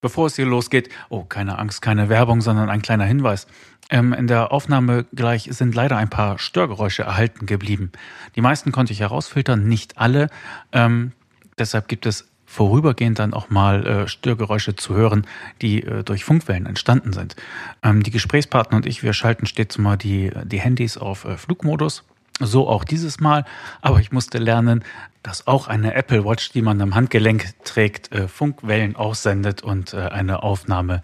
[0.00, 3.46] Bevor es hier losgeht, oh, keine Angst, keine Werbung, sondern ein kleiner Hinweis.
[3.90, 7.92] Ähm, in der Aufnahme gleich sind leider ein paar Störgeräusche erhalten geblieben.
[8.34, 10.28] Die meisten konnte ich herausfiltern, nicht alle.
[10.72, 11.12] Ähm,
[11.58, 15.26] deshalb gibt es vorübergehend dann auch mal äh, Störgeräusche zu hören,
[15.62, 17.36] die äh, durch Funkwellen entstanden sind.
[17.82, 22.04] Ähm, die Gesprächspartner und ich, wir schalten stets mal die, die Handys auf äh, Flugmodus
[22.40, 23.44] so auch dieses Mal.
[23.80, 24.84] Aber ich musste lernen,
[25.22, 29.98] dass auch eine Apple Watch, die man am Handgelenk trägt, äh, Funkwellen aussendet und äh,
[29.98, 31.02] eine Aufnahme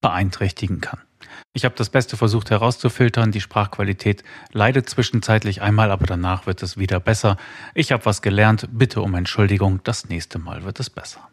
[0.00, 1.00] beeinträchtigen kann.
[1.54, 3.30] Ich habe das Beste versucht herauszufiltern.
[3.32, 7.36] Die Sprachqualität leidet zwischenzeitlich einmal, aber danach wird es wieder besser.
[7.74, 8.68] Ich habe was gelernt.
[8.72, 9.80] Bitte um Entschuldigung.
[9.84, 11.28] Das nächste Mal wird es besser.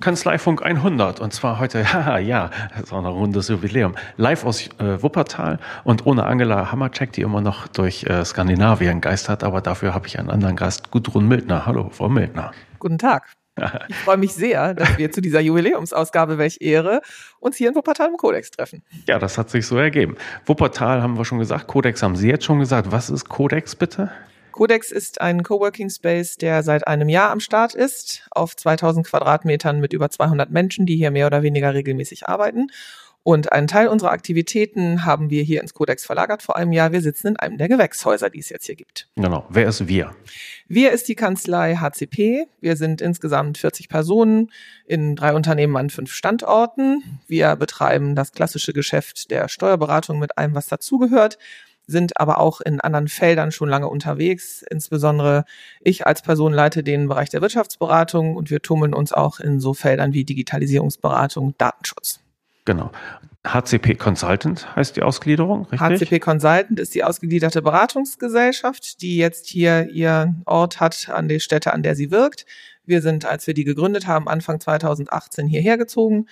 [0.00, 4.68] Kanzleifunk 100 und zwar heute, haha, ja, das ist auch ein rundes Jubiläum, live aus
[4.78, 9.94] äh, Wuppertal und ohne Angela Hammercheck, die immer noch durch äh, Skandinavien geistert, aber dafür
[9.94, 11.66] habe ich einen anderen Gast, Gudrun Mildner.
[11.66, 12.52] Hallo, Frau Mildner.
[12.78, 13.32] Guten Tag.
[13.88, 17.00] Ich freue mich sehr, dass wir zu dieser Jubiläumsausgabe, welch Ehre,
[17.40, 18.84] uns hier in Wuppertal im Codex treffen.
[19.08, 20.16] Ja, das hat sich so ergeben.
[20.46, 22.92] Wuppertal haben wir schon gesagt, Codex haben Sie jetzt schon gesagt.
[22.92, 24.12] Was ist Codex bitte?
[24.58, 29.78] Codex ist ein Coworking Space, der seit einem Jahr am Start ist, auf 2000 Quadratmetern
[29.78, 32.66] mit über 200 Menschen, die hier mehr oder weniger regelmäßig arbeiten.
[33.22, 36.90] Und einen Teil unserer Aktivitäten haben wir hier ins Codex verlagert vor einem Jahr.
[36.90, 39.08] Wir sitzen in einem der Gewächshäuser, die es jetzt hier gibt.
[39.14, 39.46] Genau.
[39.48, 40.10] Wer ist wir?
[40.66, 42.48] Wir ist die Kanzlei HCP.
[42.60, 44.50] Wir sind insgesamt 40 Personen
[44.86, 47.20] in drei Unternehmen an fünf Standorten.
[47.28, 51.38] Wir betreiben das klassische Geschäft der Steuerberatung mit allem, was dazugehört
[51.88, 54.62] sind aber auch in anderen Feldern schon lange unterwegs.
[54.70, 55.44] Insbesondere
[55.80, 59.74] ich als Person leite den Bereich der Wirtschaftsberatung und wir tummeln uns auch in so
[59.74, 62.20] Feldern wie Digitalisierungsberatung, Datenschutz.
[62.66, 62.90] Genau.
[63.46, 65.80] HCP Consultant heißt die Ausgliederung, richtig?
[65.80, 71.72] HCP Consultant ist die ausgegliederte Beratungsgesellschaft, die jetzt hier ihren Ort hat an der Stätte,
[71.72, 72.44] an der sie wirkt.
[72.84, 76.26] Wir sind, als wir die gegründet haben, Anfang 2018 hierher gezogen.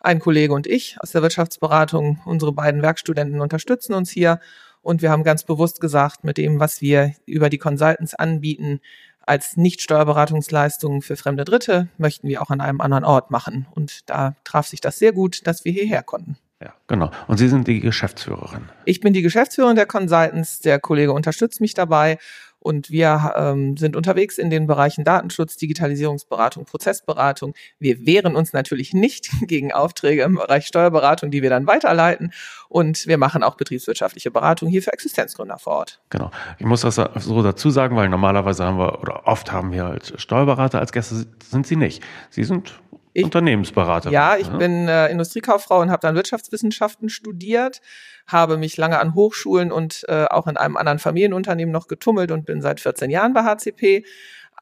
[0.00, 4.40] Ein Kollege und ich aus der Wirtschaftsberatung, unsere beiden Werkstudenten unterstützen uns hier
[4.82, 8.80] und wir haben ganz bewusst gesagt, mit dem, was wir über die Consultants anbieten,
[9.24, 13.66] als Nicht-Steuerberatungsleistungen für fremde Dritte, möchten wir auch an einem anderen Ort machen.
[13.70, 16.36] Und da traf sich das sehr gut, dass wir hierher konnten.
[16.60, 17.10] Ja, genau.
[17.26, 18.68] Und Sie sind die Geschäftsführerin.
[18.84, 20.60] Ich bin die Geschäftsführerin der Consultants.
[20.60, 22.18] Der Kollege unterstützt mich dabei.
[22.62, 27.54] Und wir ähm, sind unterwegs in den Bereichen Datenschutz, Digitalisierungsberatung, Prozessberatung.
[27.80, 32.32] Wir wehren uns natürlich nicht gegen Aufträge im Bereich Steuerberatung, die wir dann weiterleiten.
[32.68, 36.00] Und wir machen auch betriebswirtschaftliche Beratung hier für Existenzgründer vor Ort.
[36.10, 36.30] Genau.
[36.58, 40.12] Ich muss das so dazu sagen, weil normalerweise haben wir oder oft haben wir als
[40.16, 42.02] Steuerberater als Gäste, sind sie nicht.
[42.30, 42.80] Sie sind
[43.14, 44.10] ich, Unternehmensberater.
[44.10, 44.56] Ja, ich ja?
[44.56, 47.80] bin äh, Industriekauffrau und habe dann Wirtschaftswissenschaften studiert,
[48.26, 52.46] habe mich lange an Hochschulen und äh, auch in einem anderen Familienunternehmen noch getummelt und
[52.46, 54.04] bin seit 14 Jahren bei HCP.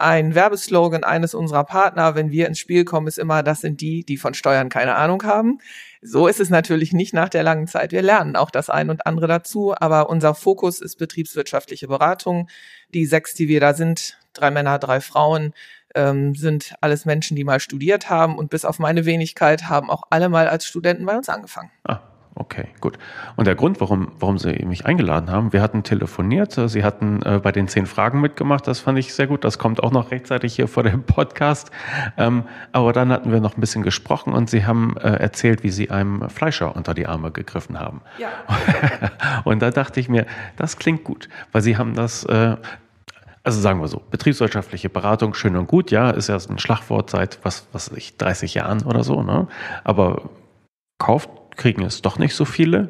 [0.01, 4.03] Ein Werbeslogan eines unserer Partner, wenn wir ins Spiel kommen, ist immer, das sind die,
[4.03, 5.59] die von Steuern keine Ahnung haben.
[6.01, 7.93] So ist es natürlich nicht nach der langen Zeit.
[7.93, 12.49] Wir lernen auch das ein und andere dazu, aber unser Fokus ist betriebswirtschaftliche Beratung.
[12.95, 15.53] Die sechs, die wir da sind, drei Männer, drei Frauen,
[15.95, 20.05] ähm, sind alles Menschen, die mal studiert haben und bis auf meine Wenigkeit haben auch
[20.09, 21.71] alle mal als Studenten bei uns angefangen.
[21.85, 22.10] Ah.
[22.37, 22.97] Okay, gut.
[23.37, 27.41] Und der Grund, warum, warum Sie mich eingeladen haben, wir hatten telefoniert, Sie hatten äh,
[27.43, 30.55] bei den zehn Fragen mitgemacht, das fand ich sehr gut, das kommt auch noch rechtzeitig
[30.55, 31.71] hier vor dem Podcast.
[32.17, 35.71] Ähm, aber dann hatten wir noch ein bisschen gesprochen und Sie haben äh, erzählt, wie
[35.71, 38.01] Sie einem Fleischer unter die Arme gegriffen haben.
[38.19, 38.29] Ja.
[39.45, 40.25] und da dachte ich mir,
[40.57, 42.57] das klingt gut, weil Sie haben das, äh,
[43.43, 47.41] also sagen wir so, betriebswirtschaftliche Beratung, schön und gut, ja, ist ja ein Schlagwort seit,
[47.43, 49.49] was, was weiß ich, 30 Jahren oder so, ne?
[49.83, 50.31] Aber
[50.99, 51.31] kauft,
[51.61, 52.89] kriegen es doch nicht so viele.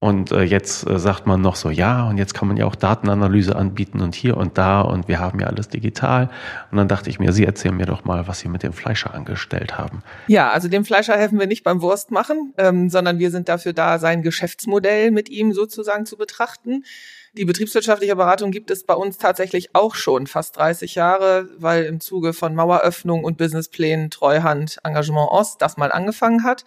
[0.00, 2.76] Und äh, jetzt äh, sagt man noch so, ja, und jetzt kann man ja auch
[2.76, 6.30] Datenanalyse anbieten und hier und da und wir haben ja alles digital.
[6.70, 9.12] Und dann dachte ich mir, Sie erzählen mir doch mal, was Sie mit dem Fleischer
[9.12, 10.04] angestellt haben.
[10.28, 13.72] Ja, also dem Fleischer helfen wir nicht beim Wurst machen, ähm, sondern wir sind dafür
[13.72, 16.84] da, sein Geschäftsmodell mit ihm sozusagen zu betrachten.
[17.32, 21.98] Die betriebswirtschaftliche Beratung gibt es bei uns tatsächlich auch schon fast 30 Jahre, weil im
[21.98, 26.64] Zuge von Maueröffnung und Businessplänen Treuhand Engagement Ost das mal angefangen hat.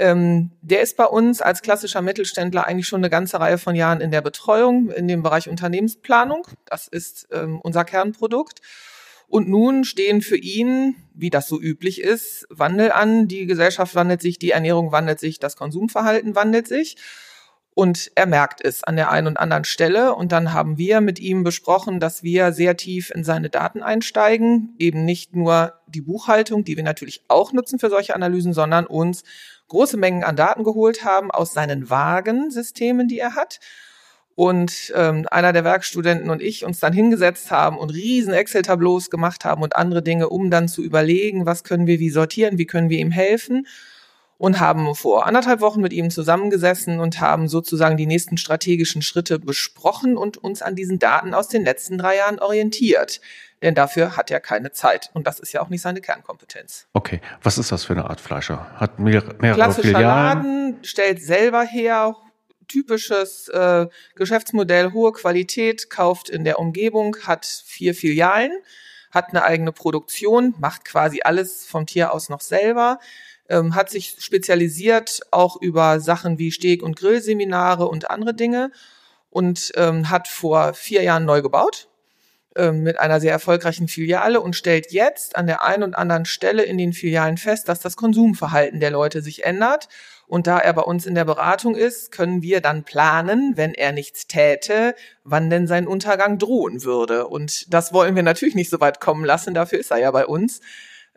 [0.00, 4.00] Ähm, der ist bei uns als klassischer Mittelständler eigentlich schon eine ganze Reihe von Jahren
[4.00, 6.46] in der Betreuung, in dem Bereich Unternehmensplanung.
[6.64, 8.62] Das ist ähm, unser Kernprodukt.
[9.28, 13.28] Und nun stehen für ihn, wie das so üblich ist, Wandel an.
[13.28, 16.96] Die Gesellschaft wandelt sich, die Ernährung wandelt sich, das Konsumverhalten wandelt sich.
[17.74, 20.14] Und er merkt es an der einen und anderen Stelle.
[20.14, 24.74] Und dann haben wir mit ihm besprochen, dass wir sehr tief in seine Daten einsteigen.
[24.78, 29.24] Eben nicht nur die Buchhaltung, die wir natürlich auch nutzen für solche Analysen, sondern uns
[29.70, 33.60] große Mengen an Daten geholt haben aus seinen Wagensystemen, die er hat
[34.34, 39.44] und ähm, einer der Werkstudenten und ich uns dann hingesetzt haben und riesen Excel-Tableaus gemacht
[39.44, 42.90] haben und andere Dinge, um dann zu überlegen, was können wir wie sortieren, wie können
[42.90, 43.66] wir ihm helfen
[44.38, 49.38] und haben vor anderthalb Wochen mit ihm zusammengesessen und haben sozusagen die nächsten strategischen Schritte
[49.38, 53.20] besprochen und uns an diesen Daten aus den letzten drei Jahren orientiert.
[53.62, 55.10] Denn dafür hat er keine Zeit.
[55.12, 56.86] Und das ist ja auch nicht seine Kernkompetenz.
[56.94, 58.70] Okay, was ist das für eine Art Fleischer?
[58.76, 60.42] Hat mehrere, mehrere Klassischer Filialen?
[60.42, 62.16] Laden, stellt selber her,
[62.68, 68.52] typisches äh, Geschäftsmodell, hohe Qualität, kauft in der Umgebung, hat vier Filialen,
[69.10, 72.98] hat eine eigene Produktion, macht quasi alles vom Tier aus noch selber,
[73.48, 78.70] ähm, hat sich spezialisiert auch über Sachen wie Steg- und Grillseminare und andere Dinge
[79.28, 81.89] und ähm, hat vor vier Jahren neu gebaut
[82.72, 86.78] mit einer sehr erfolgreichen Filiale und stellt jetzt an der einen und anderen Stelle in
[86.78, 89.88] den Filialen fest, dass das Konsumverhalten der Leute sich ändert
[90.30, 93.90] und da er bei uns in der Beratung ist, können wir dann planen, wenn er
[93.90, 94.94] nichts täte,
[95.24, 97.26] wann denn sein Untergang drohen würde.
[97.26, 100.24] Und das wollen wir natürlich nicht so weit kommen lassen, dafür ist er ja bei
[100.24, 100.60] uns.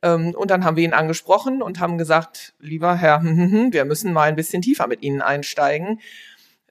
[0.02, 4.30] Ähm, und dann haben wir ihn angesprochen und haben gesagt, lieber Herr, wir müssen mal
[4.30, 6.00] ein bisschen tiefer mit Ihnen einsteigen.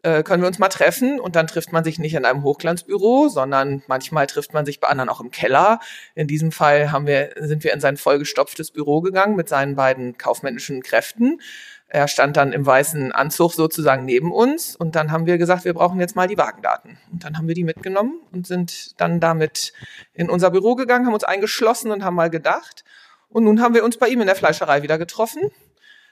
[0.02, 3.28] Äh, können wir uns mal treffen und dann trifft man sich nicht in einem Hochglanzbüro,
[3.28, 5.78] sondern manchmal trifft man sich bei anderen auch im Keller.
[6.14, 10.19] In diesem Fall haben wir, sind wir in sein vollgestopftes Büro gegangen mit seinen beiden
[10.19, 11.40] kaufmännischen Kräften
[11.94, 15.75] er stand dann im weißen Anzug sozusagen neben uns und dann haben wir gesagt, wir
[15.75, 16.96] brauchen jetzt mal die Wagendaten.
[17.12, 19.75] Und dann haben wir die mitgenommen und sind dann damit
[20.14, 22.82] in unser Büro gegangen, haben uns eingeschlossen und haben mal gedacht.
[23.28, 25.50] Und nun haben wir uns bei ihm in der Fleischerei wieder getroffen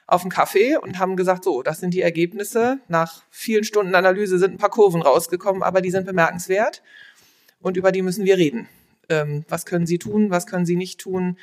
[0.07, 2.79] auf dem Kaffee und haben gesagt, so, das sind die Ergebnisse.
[2.87, 6.83] Nach vielen Stunden Analyse sind ein paar Kurven rausgekommen, aber die sind bemerkenswert
[7.61, 8.67] und über die müssen wir reden.
[9.09, 11.37] Ähm, was können Sie tun, was können Sie nicht tun?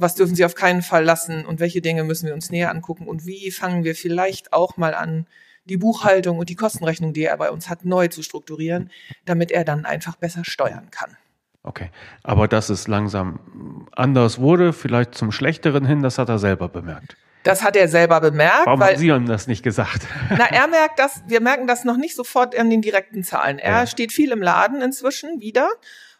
[0.00, 3.06] was dürfen sie auf keinen Fall lassen und welche Dinge müssen wir uns näher angucken
[3.06, 5.26] und wie fangen wir vielleicht auch mal an,
[5.66, 8.90] die Buchhaltung und die Kostenrechnung, die er bei uns hat, neu zu strukturieren,
[9.26, 11.16] damit er dann einfach besser steuern kann.
[11.62, 11.90] Okay,
[12.22, 17.16] aber dass es langsam anders wurde, vielleicht zum Schlechteren hin, das hat er selber bemerkt.
[17.42, 18.66] Das hat er selber bemerkt.
[18.66, 20.02] Warum weil, haben Sie ihm das nicht gesagt?
[20.30, 23.58] Na, er merkt das, wir merken das noch nicht sofort an den direkten Zahlen.
[23.58, 23.86] Er ja.
[23.86, 25.68] steht viel im Laden inzwischen wieder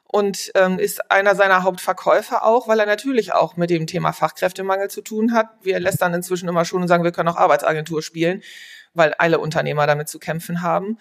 [0.04, 4.88] und ähm, ist einer seiner Hauptverkäufer auch, weil er natürlich auch mit dem Thema Fachkräftemangel
[4.88, 5.48] zu tun hat.
[5.62, 8.42] Wir lästern inzwischen immer schon und sagen, wir können auch Arbeitsagentur spielen,
[8.94, 10.98] weil alle Unternehmer damit zu kämpfen haben.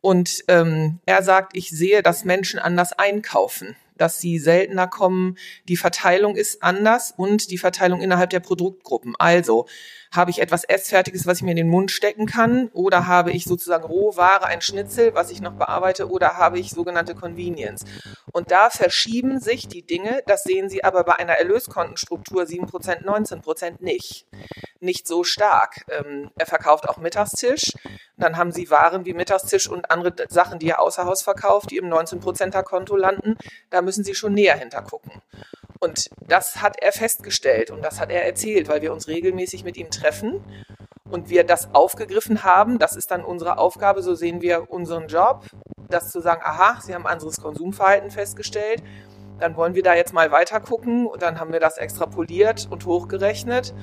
[0.00, 5.38] Und ähm, er sagt, ich sehe, dass Menschen anders einkaufen, dass sie seltener kommen.
[5.68, 9.14] Die Verteilung ist anders und die Verteilung innerhalb der Produktgruppen.
[9.16, 9.66] Also
[10.12, 12.68] habe ich etwas Essfertiges, was ich mir in den Mund stecken kann?
[12.74, 16.10] Oder habe ich sozusagen Rohware, ein Schnitzel, was ich noch bearbeite?
[16.10, 17.84] Oder habe ich sogenannte Convenience?
[18.32, 20.22] Und da verschieben sich die Dinge.
[20.26, 24.26] Das sehen Sie aber bei einer Erlöskontenstruktur 7%, 19% nicht.
[24.80, 25.84] Nicht so stark.
[25.88, 27.72] Ähm, er verkauft auch Mittagstisch.
[28.18, 31.78] Dann haben Sie Waren wie Mittagstisch und andere Sachen, die er außer Haus verkauft, die
[31.78, 33.36] im 19%er Konto landen.
[33.70, 35.22] Da müssen Sie schon näher hintergucken.
[35.82, 39.76] Und das hat er festgestellt und das hat er erzählt, weil wir uns regelmäßig mit
[39.76, 40.40] ihm treffen
[41.10, 42.78] und wir das aufgegriffen haben.
[42.78, 45.44] Das ist dann unsere Aufgabe, so sehen wir unseren Job,
[45.88, 48.80] das zu sagen, aha, Sie haben anderes Konsumverhalten festgestellt.
[49.40, 52.86] Dann wollen wir da jetzt mal weiter gucken und dann haben wir das extrapoliert und
[52.86, 53.74] hochgerechnet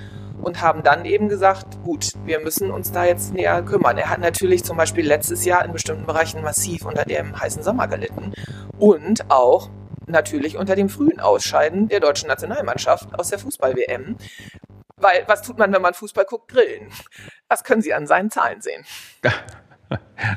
[0.42, 3.98] und haben dann eben gesagt, gut, wir müssen uns da jetzt näher kümmern.
[3.98, 7.90] Er hat natürlich zum Beispiel letztes Jahr in bestimmten Bereichen massiv unter dem heißen Sommer
[7.90, 8.32] gelitten
[8.78, 9.70] und auch
[10.10, 14.18] natürlich unter dem frühen Ausscheiden der deutschen Nationalmannschaft aus der Fußball-WM.
[14.98, 16.50] Weil was tut man, wenn man Fußball guckt?
[16.50, 16.90] Grillen.
[17.48, 18.86] Das können Sie an seinen Zahlen sehen.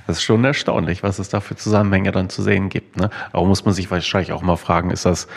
[0.07, 2.97] Das ist schon erstaunlich, was es da für Zusammenhänge dann zu sehen gibt.
[2.97, 3.11] Ne?
[3.33, 5.29] Aber muss man sich wahrscheinlich auch mal fragen, ist das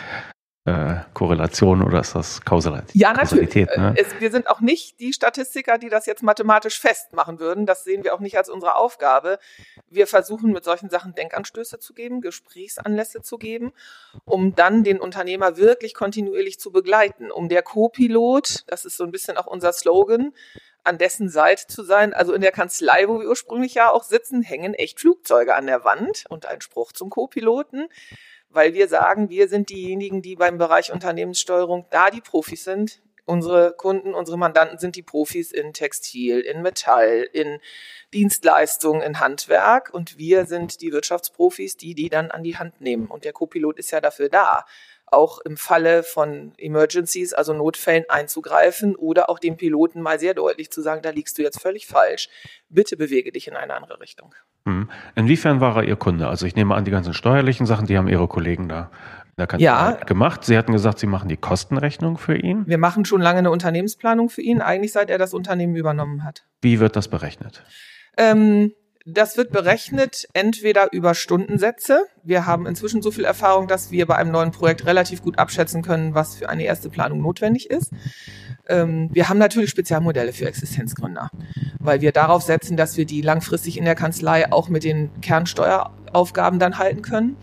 [0.66, 2.90] äh, Korrelation oder ist das Kausalität?
[2.94, 3.54] Ja, natürlich.
[3.54, 3.94] Ne?
[3.96, 7.66] Es, wir sind auch nicht die Statistiker, die das jetzt mathematisch festmachen würden.
[7.66, 9.38] Das sehen wir auch nicht als unsere Aufgabe.
[9.88, 13.72] Wir versuchen mit solchen Sachen Denkanstöße zu geben, Gesprächsanlässe zu geben,
[14.24, 19.12] um dann den Unternehmer wirklich kontinuierlich zu begleiten, um der Co-Pilot, das ist so ein
[19.12, 20.32] bisschen auch unser Slogan,
[20.82, 22.12] an dessen Seite zu sein.
[22.12, 25.84] Also in der Kanzlei, wo wir ursprünglich ja auch sitzen, hängen echt Flugzeuge an der
[25.84, 27.88] Wand und ein Spruch zum Co-Piloten
[28.50, 33.00] weil wir sagen, wir sind diejenigen, die beim Bereich Unternehmenssteuerung da die Profis sind.
[33.24, 37.58] Unsere Kunden, unsere Mandanten sind die Profis in Textil, in Metall, in
[38.14, 43.08] Dienstleistungen, in Handwerk und wir sind die Wirtschaftsprofis, die die dann an die Hand nehmen.
[43.08, 44.64] Und der Copilot ist ja dafür da,
[45.06, 50.70] auch im Falle von Emergencies, also Notfällen einzugreifen oder auch dem Piloten mal sehr deutlich
[50.70, 52.28] zu sagen, da liegst du jetzt völlig falsch.
[52.68, 54.34] Bitte bewege dich in eine andere Richtung.
[54.66, 54.90] Hm.
[55.14, 56.28] Inwiefern war er Ihr Kunde?
[56.28, 58.90] Also ich nehme an, die ganzen steuerlichen Sachen, die haben Ihre Kollegen da
[59.36, 59.92] in der ja.
[59.92, 60.44] gemacht.
[60.44, 62.66] Sie hatten gesagt, Sie machen die Kostenrechnung für ihn.
[62.66, 66.44] Wir machen schon lange eine Unternehmensplanung für ihn, eigentlich seit er das Unternehmen übernommen hat.
[66.62, 67.62] Wie wird das berechnet?
[68.16, 68.72] Ähm,
[69.08, 72.06] Das wird berechnet entweder über Stundensätze.
[72.26, 75.82] Wir haben inzwischen so viel Erfahrung, dass wir bei einem neuen Projekt relativ gut abschätzen
[75.82, 77.92] können, was für eine erste Planung notwendig ist.
[78.68, 81.30] Ähm, wir haben natürlich Spezialmodelle für Existenzgründer,
[81.78, 86.58] weil wir darauf setzen, dass wir die langfristig in der Kanzlei auch mit den Kernsteueraufgaben
[86.58, 87.36] dann halten können.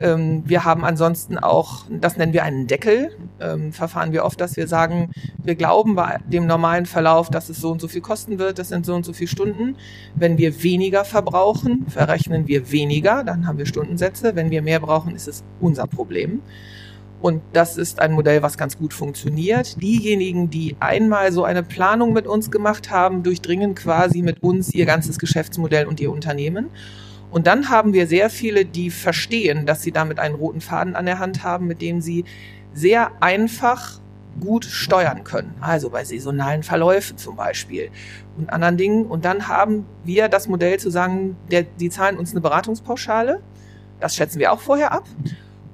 [0.00, 4.56] Ähm, wir haben ansonsten auch, das nennen wir einen Deckel, ähm, verfahren wir oft, dass
[4.56, 5.10] wir sagen,
[5.42, 8.68] wir glauben bei dem normalen Verlauf, dass es so und so viel kosten wird, das
[8.68, 9.76] sind so und so viele Stunden.
[10.14, 14.13] Wenn wir weniger verbrauchen, verrechnen wir weniger, dann haben wir Stundensätze.
[14.22, 16.42] Wenn wir mehr brauchen, ist es unser Problem.
[17.20, 19.80] Und das ist ein Modell, was ganz gut funktioniert.
[19.80, 24.84] Diejenigen, die einmal so eine Planung mit uns gemacht haben, durchdringen quasi mit uns ihr
[24.84, 26.68] ganzes Geschäftsmodell und ihr Unternehmen.
[27.30, 31.06] Und dann haben wir sehr viele, die verstehen, dass sie damit einen roten Faden an
[31.06, 32.24] der Hand haben, mit dem sie
[32.74, 34.00] sehr einfach
[34.40, 35.54] gut steuern können.
[35.60, 37.90] Also bei saisonalen Verläufen zum Beispiel
[38.36, 39.06] und anderen Dingen.
[39.06, 43.40] Und dann haben wir das Modell zu sagen, der, die zahlen uns eine Beratungspauschale.
[44.00, 45.04] Das schätzen wir auch vorher ab.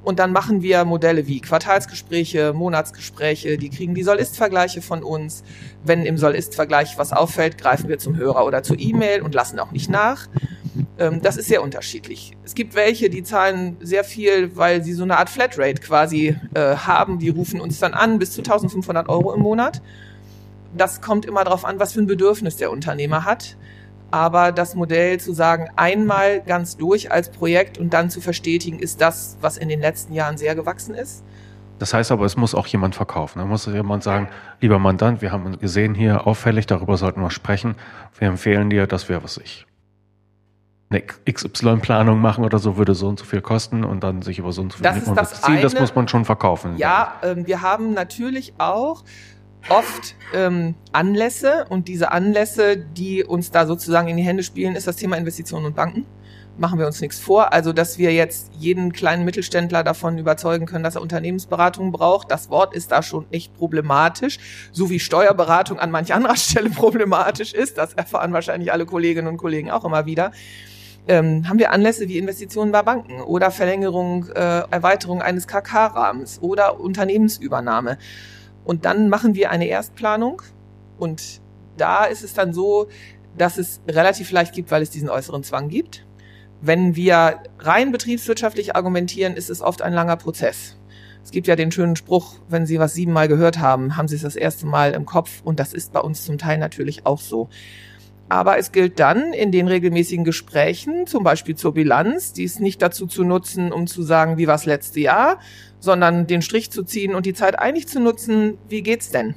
[0.03, 5.45] Und dann machen wir Modelle wie Quartalsgespräche, Monatsgespräche, die kriegen die Soll-Ist-Vergleiche von uns.
[5.85, 9.73] Wenn im Soll-Ist-Vergleich was auffällt, greifen wir zum Hörer oder zur E-Mail und lassen auch
[9.73, 10.29] nicht nach.
[10.99, 12.33] Ähm, das ist sehr unterschiedlich.
[12.45, 16.77] Es gibt welche, die zahlen sehr viel, weil sie so eine Art Flatrate quasi äh,
[16.77, 17.19] haben.
[17.19, 19.83] Die rufen uns dann an, bis zu 1500 Euro im Monat.
[20.75, 23.57] Das kommt immer darauf an, was für ein Bedürfnis der Unternehmer hat
[24.11, 29.01] aber das Modell zu sagen, einmal ganz durch als Projekt und dann zu verstetigen, ist
[29.01, 31.25] das, was in den letzten Jahren sehr gewachsen ist.
[31.79, 33.39] Das heißt aber, es muss auch jemand verkaufen.
[33.39, 34.29] Da muss jemand sagen,
[34.61, 37.75] lieber Mandant, wir haben gesehen hier auffällig, darüber sollten wir sprechen.
[38.19, 39.67] Wir empfehlen dir, dass wir, was ich,
[40.91, 44.53] eine XY-Planung machen oder so, würde so und so viel kosten und dann sich über
[44.53, 46.77] so und so viel das ist das, Ziel, das muss man schon verkaufen.
[46.77, 49.05] Ja, ähm, wir haben natürlich auch
[49.69, 54.87] oft ähm, Anlässe und diese Anlässe, die uns da sozusagen in die Hände spielen, ist
[54.87, 56.07] das Thema Investitionen und Banken.
[56.59, 57.53] Machen wir uns nichts vor.
[57.53, 62.31] Also, dass wir jetzt jeden kleinen Mittelständler davon überzeugen können, dass er Unternehmensberatung braucht.
[62.31, 64.39] Das Wort ist da schon echt problematisch.
[64.73, 67.79] So wie Steuerberatung an manch anderer Stelle problematisch ist.
[67.79, 70.33] Das erfahren wahrscheinlich alle Kolleginnen und Kollegen auch immer wieder.
[71.09, 76.79] Ähm, haben wir Anlässe wie Investitionen bei Banken oder Verlängerung, äh, Erweiterung eines KK-Rahmens oder
[76.79, 77.97] Unternehmensübernahme.
[78.71, 80.43] Und dann machen wir eine Erstplanung
[80.97, 81.41] und
[81.77, 82.87] da ist es dann so,
[83.37, 86.07] dass es relativ leicht gibt, weil es diesen äußeren Zwang gibt.
[86.61, 90.77] Wenn wir rein betriebswirtschaftlich argumentieren, ist es oft ein langer Prozess.
[91.25, 94.23] Es gibt ja den schönen Spruch, wenn Sie was siebenmal gehört haben, haben Sie es
[94.23, 97.49] das erste Mal im Kopf und das ist bei uns zum Teil natürlich auch so.
[98.29, 103.09] Aber es gilt dann in den regelmäßigen Gesprächen, zum Beispiel zur Bilanz, dies nicht dazu
[103.09, 105.41] zu nutzen, um zu sagen, wie war das letzte Jahr,
[105.81, 109.35] sondern den Strich zu ziehen und die Zeit eigentlich zu nutzen, wie geht's denn?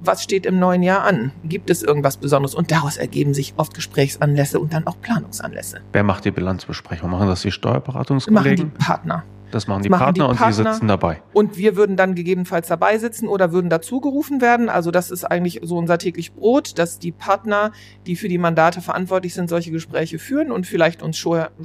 [0.00, 1.30] Was steht im neuen Jahr an?
[1.44, 2.56] Gibt es irgendwas Besonderes?
[2.56, 5.80] Und daraus ergeben sich oft Gesprächsanlässe und dann auch Planungsanlässe.
[5.92, 7.10] Wer macht die Bilanzbesprechung?
[7.10, 8.66] Machen das die Steuerberatungskollegen?
[8.66, 9.24] Machen die Partner.
[9.52, 11.22] Das machen die, machen Partner, die Partner und die sitzen dabei.
[11.34, 14.68] Und wir würden dann gegebenenfalls dabei sitzen oder würden dazu gerufen werden.
[14.68, 17.70] Also das ist eigentlich so unser täglich Brot, dass die Partner,
[18.06, 21.18] die für die Mandate verantwortlich sind, solche Gespräche führen und vielleicht uns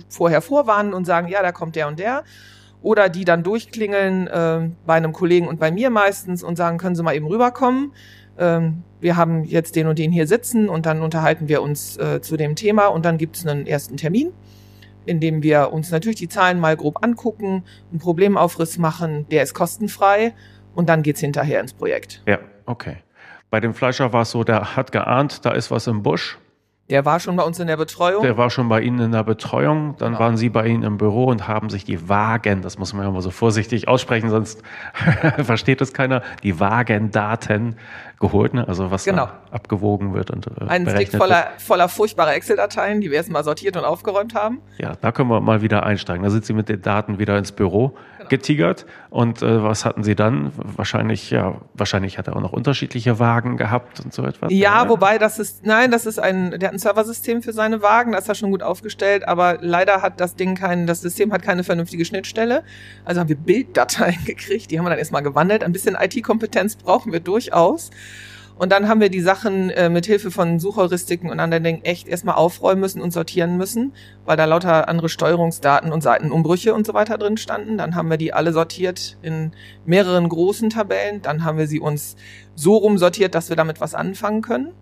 [0.10, 2.24] vorher vorwarnen und sagen, ja, da kommt der und der
[2.88, 6.96] oder die dann durchklingeln äh, bei einem Kollegen und bei mir meistens und sagen, können
[6.96, 7.92] Sie mal eben rüberkommen.
[8.38, 12.22] Ähm, wir haben jetzt den und den hier sitzen und dann unterhalten wir uns äh,
[12.22, 14.32] zu dem Thema und dann gibt es einen ersten Termin,
[15.06, 19.54] in dem wir uns natürlich die Zahlen mal grob angucken, einen Problemaufriss machen, der ist
[19.54, 20.34] kostenfrei
[20.74, 22.24] und dann geht's hinterher ins Projekt.
[22.26, 22.96] Ja, okay.
[23.50, 26.40] Bei dem Fleischer war es so, der hat geahnt, da ist was im Busch
[26.90, 28.24] der war schon bei uns in der Betreuung?
[28.24, 29.96] Der war schon bei Ihnen in der Betreuung.
[29.98, 30.20] Dann genau.
[30.20, 33.10] waren Sie bei Ihnen im Büro und haben sich die Wagen, das muss man ja
[33.10, 34.64] immer so vorsichtig aussprechen, sonst
[35.44, 37.76] versteht es keiner, die Wagendaten
[38.20, 38.68] geholt, ne?
[38.68, 39.28] also was genau.
[39.52, 43.84] abgewogen wird und äh, Ein Stick voller, voller furchtbarer Excel-Dateien, die wir erstmal sortiert und
[43.84, 44.60] aufgeräumt haben.
[44.78, 46.24] Ja, da können wir mal wieder einsteigen.
[46.24, 47.96] Da sind Sie mit den Daten wieder ins Büro.
[48.30, 48.86] Getigert.
[49.10, 50.52] Und äh, was hatten Sie dann?
[50.56, 54.52] Wahrscheinlich, ja, wahrscheinlich hat er auch noch unterschiedliche Wagen gehabt und so etwas.
[54.52, 57.82] Ja, ja, wobei das ist, nein, das ist ein, der hat ein Serversystem für seine
[57.82, 61.32] Wagen, das ist er schon gut aufgestellt, aber leider hat das Ding kein, das System
[61.32, 62.64] hat keine vernünftige Schnittstelle.
[63.06, 65.64] Also haben wir Bilddateien gekriegt, die haben wir dann erstmal gewandelt.
[65.64, 67.92] Ein bisschen IT-Kompetenz brauchen wir durchaus.
[68.58, 72.08] Und dann haben wir die Sachen äh, mit Hilfe von Suchheuristiken und anderen Dingen echt
[72.08, 73.94] erstmal aufräumen müssen und sortieren müssen,
[74.26, 77.78] weil da lauter andere Steuerungsdaten und Seitenumbrüche und so weiter drin standen.
[77.78, 79.52] Dann haben wir die alle sortiert in
[79.86, 81.22] mehreren großen Tabellen.
[81.22, 82.16] Dann haben wir sie uns
[82.56, 84.74] so rumsortiert, dass wir damit was anfangen können.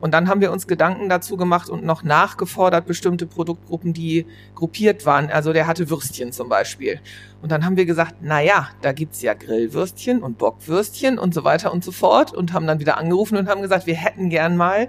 [0.00, 5.06] Und dann haben wir uns Gedanken dazu gemacht und noch nachgefordert, bestimmte Produktgruppen, die gruppiert
[5.06, 5.30] waren.
[5.30, 7.00] Also der hatte Würstchen zum Beispiel.
[7.42, 11.44] Und dann haben wir gesagt, na ja, da gibt's ja Grillwürstchen und Bockwürstchen und so
[11.44, 14.56] weiter und so fort und haben dann wieder angerufen und haben gesagt, wir hätten gern
[14.56, 14.88] mal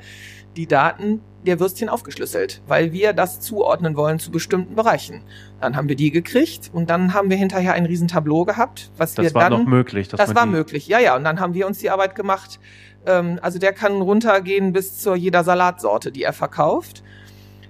[0.56, 5.24] die Daten der Würstchen aufgeschlüsselt, weil wir das zuordnen wollen zu bestimmten Bereichen.
[5.62, 9.26] Dann haben wir die gekriegt und dann haben wir hinterher ein Riesentableau gehabt, was das
[9.26, 9.62] wir war dann.
[9.62, 10.10] noch möglich.
[10.10, 11.16] dass das war möglich, ja, ja.
[11.16, 12.60] Und dann haben wir uns die Arbeit gemacht.
[13.06, 17.04] Ähm, also der kann runtergehen bis zu jeder Salatsorte, die er verkauft.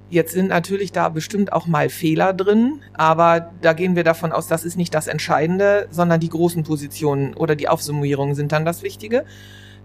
[0.09, 4.47] Jetzt sind natürlich da bestimmt auch mal Fehler drin, aber da gehen wir davon aus,
[4.47, 8.81] das ist nicht das Entscheidende, sondern die großen Positionen oder die Aufsummierungen sind dann das
[8.81, 9.25] Wichtige.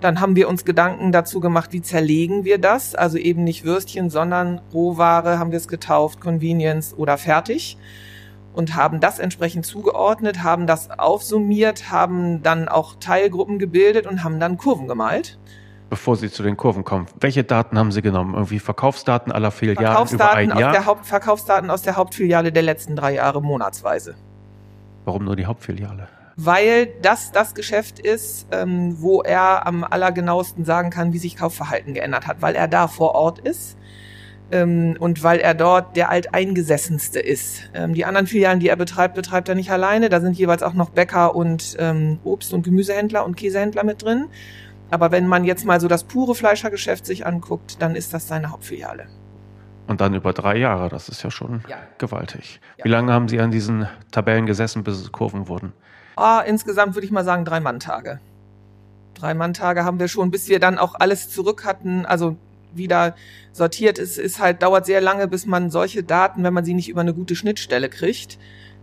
[0.00, 2.94] Dann haben wir uns Gedanken dazu gemacht, wie zerlegen wir das?
[2.94, 7.76] Also eben nicht Würstchen, sondern Rohware haben wir es getauft, Convenience oder fertig
[8.54, 14.40] und haben das entsprechend zugeordnet, haben das aufsummiert, haben dann auch Teilgruppen gebildet und haben
[14.40, 15.38] dann Kurven gemalt.
[15.90, 18.34] Bevor Sie zu den Kurven kommen, welche Daten haben Sie genommen?
[18.34, 20.72] Irgendwie Verkaufsdaten aller Filialen über Verkaufsdaten ein aus, Jahr?
[20.72, 24.14] der Haupt, Verkaufsdaten aus der Hauptfiliale der letzten drei Jahre monatsweise.
[25.04, 26.08] Warum nur die Hauptfiliale?
[26.36, 31.94] Weil das das Geschäft ist, ähm, wo er am allergenauesten sagen kann, wie sich Kaufverhalten
[31.94, 33.76] geändert hat, weil er da vor Ort ist
[34.50, 37.62] ähm, und weil er dort der alteingesessenste ist.
[37.74, 40.08] Ähm, die anderen Filialen, die er betreibt, betreibt er nicht alleine.
[40.08, 44.26] Da sind jeweils auch noch Bäcker und ähm, Obst- und Gemüsehändler und Käsehändler mit drin.
[44.90, 48.50] Aber wenn man jetzt mal so das pure Fleischergeschäft sich anguckt, dann ist das seine
[48.50, 49.06] Hauptfiliale.
[49.86, 51.76] Und dann über drei Jahre, das ist ja schon Ja.
[51.98, 52.60] gewaltig.
[52.78, 52.84] Ja.
[52.84, 55.72] Wie lange haben Sie an diesen Tabellen gesessen, bis es Kurven wurden?
[56.16, 58.20] Ah, insgesamt würde ich mal sagen drei Manntage.
[59.14, 62.36] Drei Manntage haben wir schon, bis wir dann auch alles zurück hatten, also
[62.76, 63.14] wieder
[63.52, 66.88] sortiert ist, ist halt, dauert sehr lange, bis man solche Daten, wenn man sie nicht
[66.88, 68.38] über eine gute Schnittstelle kriegt,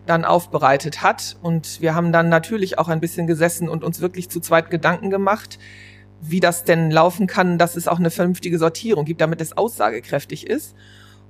[0.05, 1.37] dann aufbereitet hat.
[1.41, 5.09] Und wir haben dann natürlich auch ein bisschen gesessen und uns wirklich zu zweit Gedanken
[5.09, 5.59] gemacht,
[6.21, 10.47] wie das denn laufen kann, dass es auch eine vernünftige Sortierung gibt, damit es aussagekräftig
[10.47, 10.75] ist.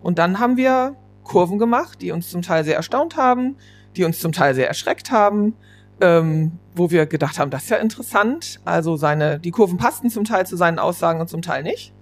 [0.02, 3.56] Und dann haben wir Kurven gemacht, die uns zum Teil sehr erstaunt haben,
[3.96, 5.56] die uns zum Teil sehr erschreckt haben,
[6.02, 8.60] ähm, wo wir gedacht haben, das ist ja interessant.
[8.66, 11.94] Also seine, die Kurven passten zum Teil zu seinen Aussagen und zum Teil nicht.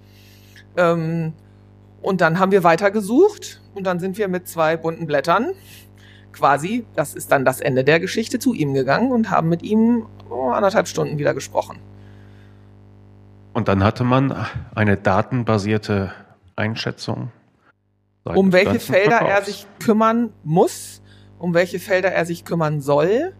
[0.78, 1.34] Ähm,
[2.02, 5.52] und dann haben wir weitergesucht und dann sind wir mit zwei bunten Blättern
[6.32, 10.06] quasi, das ist dann das Ende der Geschichte, zu ihm gegangen und haben mit ihm
[10.30, 11.80] oh, anderthalb Stunden wieder gesprochen.
[13.54, 16.13] Und dann hatte man eine datenbasierte
[16.56, 17.32] Einschätzung.
[18.24, 19.46] um welche Felder er Verkaufs.
[19.48, 21.02] sich kümmern muss,
[21.39, 23.34] um welche Felder er sich kümmern soll,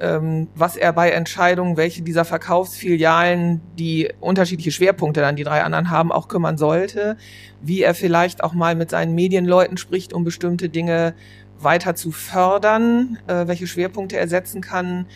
[0.00, 5.90] ähm, was er bei Entscheidungen, welche dieser Verkaufsfilialen, die unterschiedliche Schwerpunkte dann die drei anderen
[5.90, 7.16] haben, auch kümmern sollte,
[7.62, 11.14] wie er vielleicht auch mal mit seinen Medienleuten spricht, um bestimmte Dinge
[11.58, 15.06] weiter zu fördern, äh, welche Schwerpunkte er setzen kann,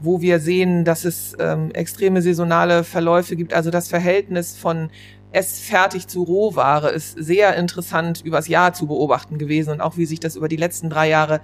[0.00, 4.90] wo wir sehen, dass es ähm, extreme saisonale Verläufe gibt, also das Verhältnis von
[5.34, 10.20] Essfertig zu Rohware ist sehr interessant übers Jahr zu beobachten gewesen und auch wie sich
[10.20, 11.40] das über die letzten drei Jahre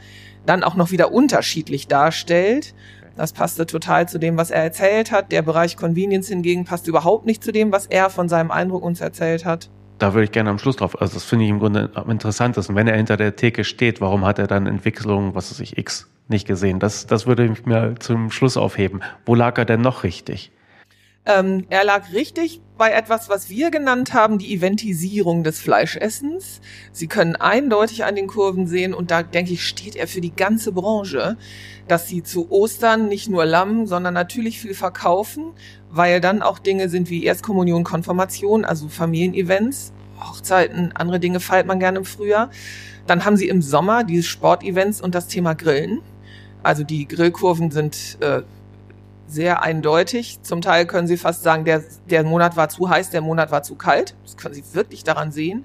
[0.46, 2.72] dann auch noch wieder unterschiedlich darstellt.
[3.16, 5.32] Das passte total zu dem, was er erzählt hat.
[5.32, 9.00] Der Bereich Convenience hingegen passt überhaupt nicht zu dem, was er von seinem Eindruck uns
[9.00, 9.70] erzählt hat.
[9.98, 11.00] Da würde ich gerne am Schluss drauf.
[11.00, 12.76] Also das finde ich im Grunde am interessantesten.
[12.76, 16.08] Wenn er hinter der Theke steht, warum hat er dann Entwicklungen, was weiß ich, X
[16.28, 16.78] nicht gesehen?
[16.78, 19.02] Das, das würde ich mir zum Schluss aufheben.
[19.26, 20.52] Wo lag er denn noch richtig?
[21.26, 26.62] Ähm, er lag richtig bei etwas, was wir genannt haben, die Eventisierung des Fleischessens.
[26.92, 30.34] Sie können eindeutig an den Kurven sehen und da denke ich, steht er für die
[30.34, 31.36] ganze Branche,
[31.88, 35.52] dass sie zu Ostern nicht nur Lamm, sondern natürlich viel verkaufen,
[35.90, 41.80] weil dann auch Dinge sind wie Erstkommunion, Konfirmation, also Familienevents, Hochzeiten, andere Dinge feiert man
[41.80, 42.50] gerne im Frühjahr.
[43.06, 46.00] Dann haben sie im Sommer diese Sportevents und das Thema Grillen.
[46.62, 48.42] Also die Grillkurven sind äh,
[49.30, 50.42] sehr eindeutig.
[50.42, 53.62] Zum Teil können Sie fast sagen, der, der Monat war zu heiß, der Monat war
[53.62, 54.14] zu kalt.
[54.24, 55.64] Das können Sie wirklich daran sehen.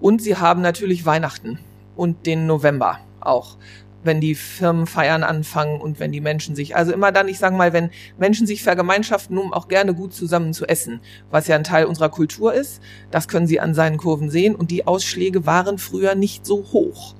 [0.00, 1.58] Und Sie haben natürlich Weihnachten
[1.96, 3.56] und den November auch,
[4.02, 7.54] wenn die Firmen feiern anfangen und wenn die Menschen sich, also immer dann, ich sage
[7.54, 11.62] mal, wenn Menschen sich vergemeinschaften, um auch gerne gut zusammen zu essen, was ja ein
[11.62, 14.56] Teil unserer Kultur ist, das können Sie an seinen Kurven sehen.
[14.56, 17.14] Und die Ausschläge waren früher nicht so hoch.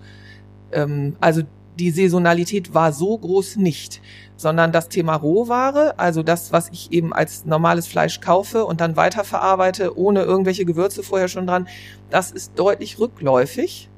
[0.73, 1.43] Ähm, also
[1.79, 4.01] die Saisonalität war so groß nicht
[4.43, 8.97] sondern das Thema Rohware, also das, was ich eben als normales Fleisch kaufe und dann
[8.97, 11.69] weiterverarbeite, ohne irgendwelche Gewürze vorher schon dran,
[12.11, 13.89] das ist deutlich rückläufig.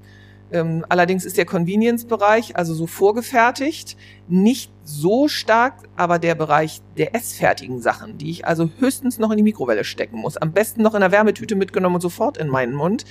[0.52, 3.96] Ähm, allerdings ist der Convenience-Bereich, also so vorgefertigt,
[4.28, 9.38] nicht so stark, aber der Bereich der essfertigen Sachen, die ich also höchstens noch in
[9.38, 12.74] die Mikrowelle stecken muss, am besten noch in der Wärmetüte mitgenommen und sofort in meinen
[12.74, 13.04] Mund,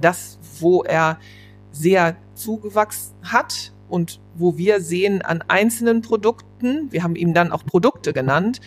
[0.00, 1.18] das, wo er
[1.70, 7.66] sehr zugewachsen hat, und wo wir sehen an einzelnen Produkten, wir haben ihm dann auch
[7.66, 8.62] Produkte genannt,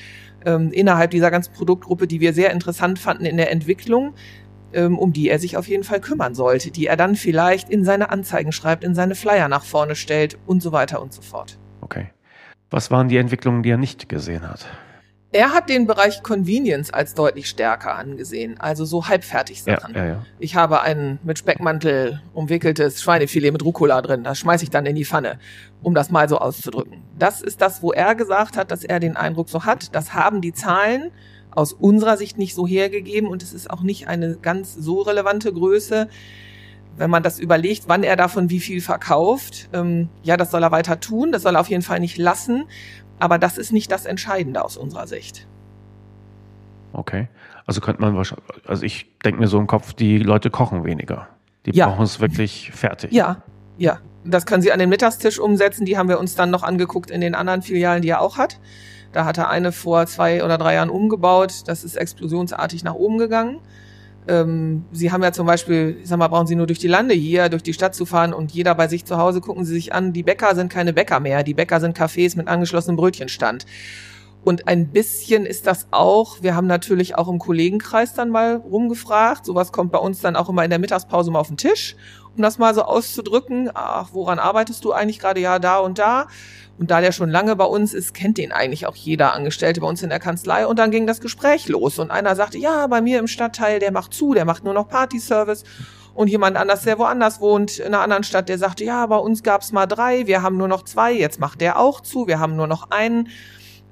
[0.46, 4.14] ähm, innerhalb dieser ganzen Produktgruppe, die wir sehr interessant fanden in der Entwicklung,
[4.72, 7.84] ähm, um die er sich auf jeden Fall kümmern sollte, die er dann vielleicht in
[7.84, 11.58] seine Anzeigen schreibt, in seine Flyer nach vorne stellt und so weiter und so fort.
[11.82, 12.12] Okay.
[12.70, 14.68] Was waren die Entwicklungen, die er nicht gesehen hat?
[15.36, 19.94] Er hat den Bereich Convenience als deutlich stärker angesehen, also so Halbfertigsachen.
[19.94, 20.26] Ja, ja, ja.
[20.40, 24.96] Ich habe ein mit Speckmantel umwickeltes Schweinefilet mit Rucola drin, das schmeiße ich dann in
[24.96, 25.38] die Pfanne,
[25.84, 27.04] um das mal so auszudrücken.
[27.20, 29.94] Das ist das, wo er gesagt hat, dass er den Eindruck so hat.
[29.94, 31.12] Das haben die Zahlen
[31.52, 35.52] aus unserer Sicht nicht so hergegeben und es ist auch nicht eine ganz so relevante
[35.52, 36.08] Größe.
[36.96, 40.72] Wenn man das überlegt, wann er davon wie viel verkauft, ähm, ja, das soll er
[40.72, 42.64] weiter tun, das soll er auf jeden Fall nicht lassen.
[43.20, 45.48] Aber das ist nicht das Entscheidende aus unserer Sicht.
[46.94, 47.28] Okay.
[47.66, 51.28] Also könnte man wahrscheinlich, also ich denke mir so im Kopf, die Leute kochen weniger.
[51.66, 51.88] Die Ja.
[51.88, 53.12] brauchen es wirklich fertig.
[53.12, 53.44] Ja,
[53.78, 54.00] ja.
[54.24, 55.86] Das können Sie an den Mittagstisch umsetzen.
[55.86, 58.60] Die haben wir uns dann noch angeguckt in den anderen Filialen, die er auch hat.
[59.12, 61.64] Da hat er eine vor zwei oder drei Jahren umgebaut.
[61.68, 63.60] Das ist explosionsartig nach oben gegangen.
[64.28, 67.14] Ähm, Sie haben ja zum Beispiel, ich sag mal, brauchen Sie nur durch die Lande
[67.14, 69.94] hier, durch die Stadt zu fahren und jeder bei sich zu Hause gucken Sie sich
[69.94, 71.44] an, die Bäcker sind keine Bäcker mehr.
[71.44, 73.66] Die Bäcker sind Cafés mit angeschlossenem Brötchenstand.
[74.46, 79.44] Und ein bisschen ist das auch, wir haben natürlich auch im Kollegenkreis dann mal rumgefragt.
[79.44, 81.96] Sowas kommt bei uns dann auch immer in der Mittagspause mal auf den Tisch,
[82.36, 83.72] um das mal so auszudrücken.
[83.74, 85.40] Ach, woran arbeitest du eigentlich gerade?
[85.40, 86.28] Ja, da und da.
[86.78, 89.88] Und da der schon lange bei uns ist, kennt den eigentlich auch jeder Angestellte bei
[89.88, 90.68] uns in der Kanzlei.
[90.68, 91.98] Und dann ging das Gespräch los.
[91.98, 94.88] Und einer sagte, ja, bei mir im Stadtteil, der macht zu, der macht nur noch
[94.88, 95.64] Partyservice.
[96.14, 99.42] Und jemand anders, der woanders wohnt, in einer anderen Stadt, der sagte, ja, bei uns
[99.42, 102.56] gab's mal drei, wir haben nur noch zwei, jetzt macht der auch zu, wir haben
[102.56, 103.30] nur noch einen.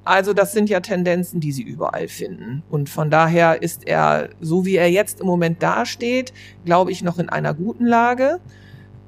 [0.06, 2.64] Also das sind ja Tendenzen, die Sie überall finden.
[2.70, 6.34] Und von daher ist er, so wie er jetzt im Moment dasteht,
[6.66, 8.40] glaube ich, noch in einer guten Lage.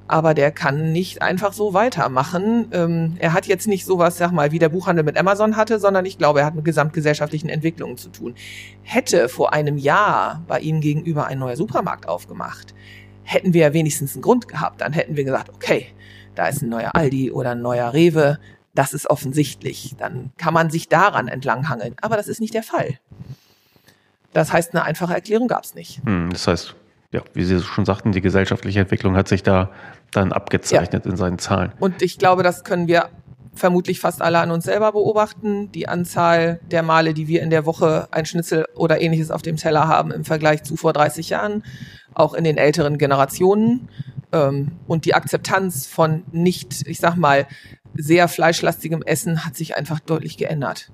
[0.08, 2.68] Aber der kann nicht einfach so weitermachen.
[2.72, 6.06] Ähm, er hat jetzt nicht sowas, sag mal, wie der Buchhandel mit Amazon hatte, sondern
[6.06, 8.36] ich glaube, er hat mit gesamtgesellschaftlichen Entwicklungen zu tun.
[8.84, 12.76] Hätte vor einem Jahr bei ihm gegenüber ein neuer Supermarkt aufgemacht,
[13.24, 14.82] hätten wir ja wenigstens einen Grund gehabt.
[14.82, 15.88] Dann hätten wir gesagt, okay,
[16.36, 18.38] da ist ein neuer Aldi oder ein neuer Rewe.
[18.76, 19.96] Das ist offensichtlich.
[19.98, 21.96] Dann kann man sich daran entlanghangeln.
[22.02, 23.00] Aber das ist nicht der Fall.
[24.34, 26.02] Das heißt, eine einfache Erklärung gab es nicht.
[26.04, 26.76] Hm, das heißt,
[27.12, 29.72] ja, wie Sie schon sagten, die gesellschaftliche Entwicklung hat sich da
[30.12, 31.72] dann abgezeichnet in seinen Zahlen.
[31.80, 33.10] Und ich glaube, das können wir
[33.56, 35.72] vermutlich fast alle an uns selber beobachten.
[35.72, 39.58] Die Anzahl der Male, die wir in der Woche ein Schnitzel oder ähnliches auf dem
[39.58, 41.64] Teller haben im Vergleich zu vor 30 Jahren,
[42.14, 43.90] auch in den älteren Generationen.
[44.32, 47.48] Ähm, und die Akzeptanz von nicht, ich sag mal,
[47.96, 50.92] sehr fleischlastigem Essen hat sich einfach deutlich geändert.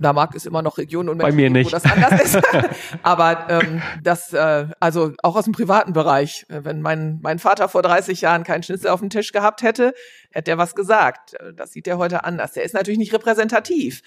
[0.00, 1.66] Da mag es immer noch Regionen und Bei Menschen mir geben, nicht.
[1.66, 2.40] wo das anders ist.
[3.02, 7.68] Aber ähm, das, äh, also auch aus dem privaten Bereich, äh, wenn mein, mein Vater
[7.68, 9.92] vor 30 Jahren keinen Schnitzel auf dem Tisch gehabt hätte,
[10.30, 11.34] hätte er was gesagt.
[11.34, 12.52] Äh, Das sieht er heute anders.
[12.52, 14.02] Der ist natürlich nicht repräsentativ.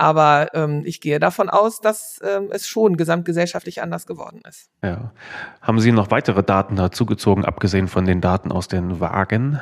[0.00, 4.70] Aber ähm, ich gehe davon aus, dass ähm, es schon gesamtgesellschaftlich anders geworden ist.
[4.82, 5.12] Ja.
[5.60, 9.60] Haben Sie noch weitere Daten dazugezogen, abgesehen von den Daten aus den Wagen?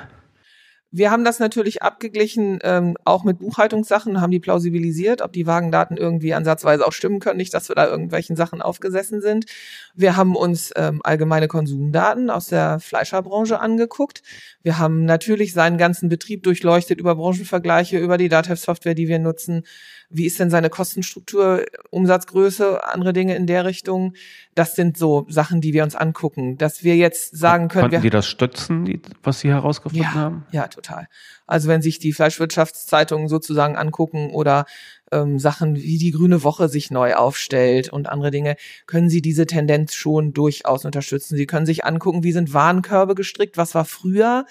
[0.93, 5.97] Wir haben das natürlich abgeglichen, ähm, auch mit Buchhaltungssachen, haben die plausibilisiert, ob die Wagendaten
[5.97, 9.47] irgendwie ansatzweise auch stimmen können, nicht, dass wir da irgendwelchen Sachen aufgesessen sind.
[9.95, 14.23] Wir haben uns ähm, allgemeine Konsumdaten aus der Fleischerbranche angeguckt.
[14.63, 19.65] Wir haben natürlich seinen ganzen Betrieb durchleuchtet über Branchenvergleiche, über die Datev-Software, die wir nutzen.
[20.11, 24.15] Wie ist denn seine Kostenstruktur, Umsatzgröße, andere Dinge in der Richtung?
[24.55, 26.59] Das sind so Sachen, die wir uns angucken.
[26.59, 30.47] Dass wir jetzt sagen können, Konnten wir die das stützen, was Sie herausgefunden ja, haben?
[30.53, 31.09] Ja, total.
[31.47, 34.65] Also wenn sich die Fleischwirtschaftszeitungen sozusagen angucken oder
[35.13, 39.47] ähm, Sachen wie die Grüne Woche sich neu aufstellt und andere Dinge, können Sie diese
[39.47, 41.37] Tendenz schon durchaus unterstützen.
[41.37, 44.47] Sie können sich angucken, wie sind Warenkörbe gestrickt, was war früher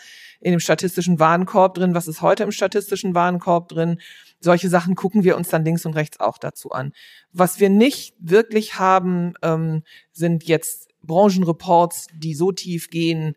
[0.46, 4.00] in dem statistischen Warenkorb drin, was ist heute im statistischen Warenkorb drin.
[4.40, 6.94] Solche Sachen gucken wir uns dann links und rechts auch dazu an.
[7.34, 9.82] Was wir nicht wirklich haben, ähm,
[10.12, 13.34] sind jetzt Branchenreports, die so tief gehen,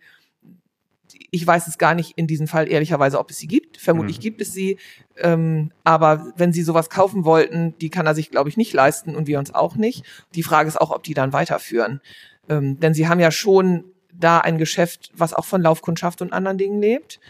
[1.31, 3.79] ich weiß es gar nicht in diesem Fall ehrlicherweise, ob es sie gibt.
[3.79, 4.23] Vermutlich Mhm.
[4.23, 4.77] gibt es sie.
[5.17, 9.17] Ähm, aber wenn Sie sowas kaufen wollten, die kann er sich, glaube ich, nicht leisten
[9.17, 10.05] und wir uns auch nicht.
[10.35, 12.03] Die Frage ist auch, ob die dann weiterführen.
[12.51, 13.85] Ähm, denn Sie haben ja schon
[14.19, 17.21] da ein Geschäft, was auch von Laufkundschaft und anderen Dingen lebt.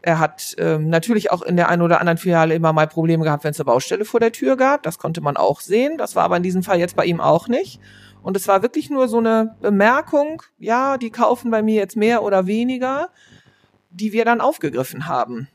[0.00, 3.42] Er hat ähm, natürlich auch in der einen oder anderen Filiale immer mal Probleme gehabt,
[3.44, 4.84] wenn es eine Baustelle vor der Tür gab.
[4.84, 5.98] Das konnte man auch sehen.
[5.98, 7.80] Das war aber in diesem Fall jetzt bei ihm auch nicht.
[8.22, 12.22] Und es war wirklich nur so eine Bemerkung, ja, die kaufen bei mir jetzt mehr
[12.22, 13.10] oder weniger,
[13.90, 15.48] die wir dann aufgegriffen haben.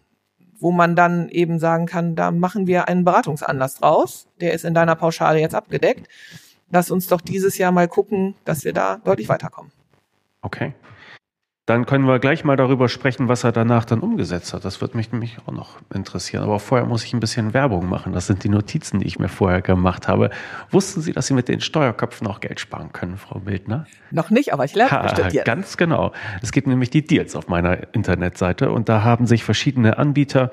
[0.60, 4.28] Wo man dann eben sagen kann, da machen wir einen Beratungsanlass draus.
[4.40, 6.08] Der ist in deiner Pauschale jetzt abgedeckt.
[6.70, 9.72] Lass uns doch dieses Jahr mal gucken, dass wir da deutlich weiterkommen.
[10.44, 10.74] Okay.
[11.66, 14.66] Dann können wir gleich mal darüber sprechen, was er danach dann umgesetzt hat.
[14.66, 16.44] Das wird mich nämlich auch noch interessieren.
[16.44, 18.12] Aber vorher muss ich ein bisschen Werbung machen.
[18.12, 20.30] Das sind die Notizen, die ich mir vorher gemacht habe.
[20.72, 23.88] Wussten Sie, dass Sie mit den Steuerköpfen auch Geld sparen können, Frau Bildner?
[24.12, 25.46] Noch nicht, aber ich lerne Ha, bestimmt jetzt.
[25.46, 26.12] ganz genau.
[26.42, 30.52] Es gibt nämlich die Deals auf meiner Internetseite und da haben sich verschiedene Anbieter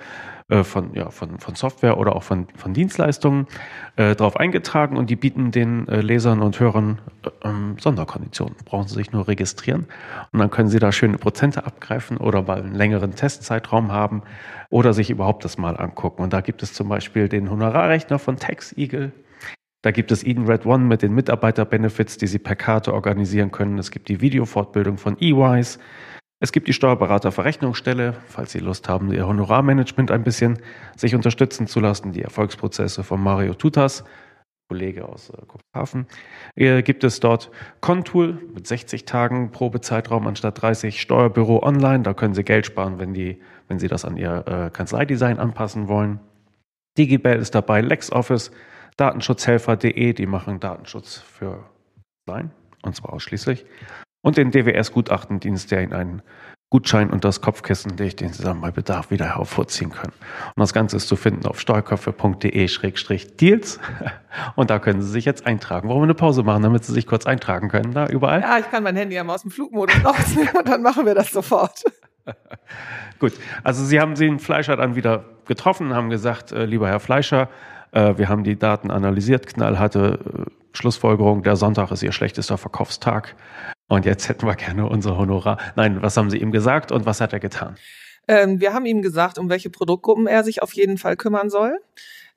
[0.51, 3.47] äh, von, ja, von, von Software oder auch von, von Dienstleistungen
[3.97, 8.57] äh, drauf eingetragen und die bieten den äh, Lesern und Hörern äh, ähm, Sonderkonditionen.
[8.65, 9.87] Brauchen sie sich nur registrieren
[10.33, 14.23] und dann können sie da schöne Prozente abgreifen oder mal einen längeren Testzeitraum haben
[14.71, 16.23] oder sich überhaupt das mal angucken.
[16.23, 19.13] Und da gibt es zum Beispiel den Honorarrechner von Tax Eagle.
[19.83, 23.79] Da gibt es Eden Red One mit den Mitarbeiter-Benefits, die Sie per Karte organisieren können.
[23.79, 25.79] Es gibt die Videofortbildung von EYs.
[26.43, 30.59] Es gibt die Steuerberater-Verrechnungsstelle, falls Sie Lust haben, Ihr Honorarmanagement ein bisschen
[30.97, 32.13] sich unterstützen zu lassen.
[32.13, 34.05] Die Erfolgsprozesse von Mario Tutas,
[34.71, 36.07] Kollege aus Cuxhaven.
[36.55, 37.51] Äh, gibt es dort
[37.83, 42.05] Contool mit 60 Tagen Probezeitraum anstatt 30 Steuerbüro online.
[42.05, 45.89] Da können Sie Geld sparen, wenn, die, wenn Sie das an Ihr äh, Kanzleidesign anpassen
[45.89, 46.21] wollen.
[46.97, 48.51] Digibel ist dabei, LexOffice,
[48.97, 51.69] Datenschutzhelfer.de, die machen Datenschutz für
[52.27, 52.51] Sein,
[52.83, 53.67] und zwar ausschließlich
[54.23, 56.23] und den DWS-Gutachtendienst, der Ihnen einen
[56.71, 60.13] Gutschein und das Kopfkissen legt, den Sie dann bei Bedarf wieder hervorziehen können.
[60.55, 63.81] Und das Ganze ist zu finden auf steuerköpfe.de-deals.
[64.55, 65.89] Und da können Sie sich jetzt eintragen.
[65.89, 68.41] Wollen wir eine Pause machen, damit Sie sich kurz eintragen können, da überall?
[68.41, 71.17] Ja, ich kann mein Handy ja mal aus dem Flugmodus rausnehmen und dann machen wir
[71.17, 71.83] das sofort.
[73.19, 73.33] Gut,
[73.65, 77.49] also Sie haben den Fleischer dann wieder getroffen, haben gesagt, äh, lieber Herr Fleischer,
[77.91, 83.35] äh, wir haben die Daten analysiert, knallharte äh, Schlussfolgerung, der Sonntag ist Ihr schlechtester Verkaufstag.
[83.91, 85.59] Und jetzt hätten wir gerne unser Honorar.
[85.75, 87.75] Nein, was haben Sie ihm gesagt und was hat er getan?
[88.29, 91.77] Ähm, wir haben ihm gesagt, um welche Produktgruppen er sich auf jeden Fall kümmern soll.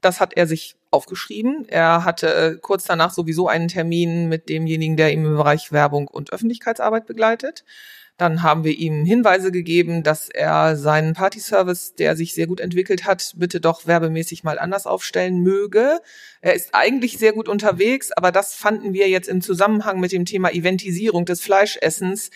[0.02, 1.66] Das hat er sich aufgeschrieben.
[1.70, 6.08] Er hatte äh, kurz danach sowieso einen Termin mit demjenigen, der ihm im Bereich Werbung
[6.08, 7.64] und Öffentlichkeitsarbeit begleitet.
[8.18, 13.06] Dann haben wir ihm Hinweise gegeben, dass er seinen Party-Service, der sich sehr gut entwickelt
[13.06, 16.00] hat, bitte doch werbemäßig mal anders aufstellen möge.
[16.42, 20.26] Er ist eigentlich sehr gut unterwegs, aber das fanden wir jetzt im Zusammenhang mit dem
[20.26, 22.30] Thema Eventisierung des Fleischessens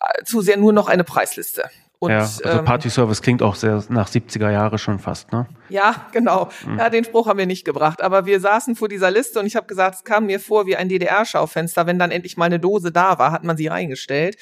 [0.00, 1.68] äh, zu sehr nur noch eine Preisliste.
[2.00, 5.46] Und, ja, also ähm, Party Service klingt auch sehr nach 70er Jahre schon fast, ne?
[5.68, 6.48] Ja, genau.
[6.64, 6.78] Mhm.
[6.78, 8.00] Ja, den Spruch haben wir nicht gebracht.
[8.00, 10.76] Aber wir saßen vor dieser Liste und ich habe gesagt, es kam mir vor wie
[10.76, 11.86] ein DDR-Schaufenster.
[11.86, 14.38] Wenn dann endlich mal eine Dose da war, hat man sie reingestellt.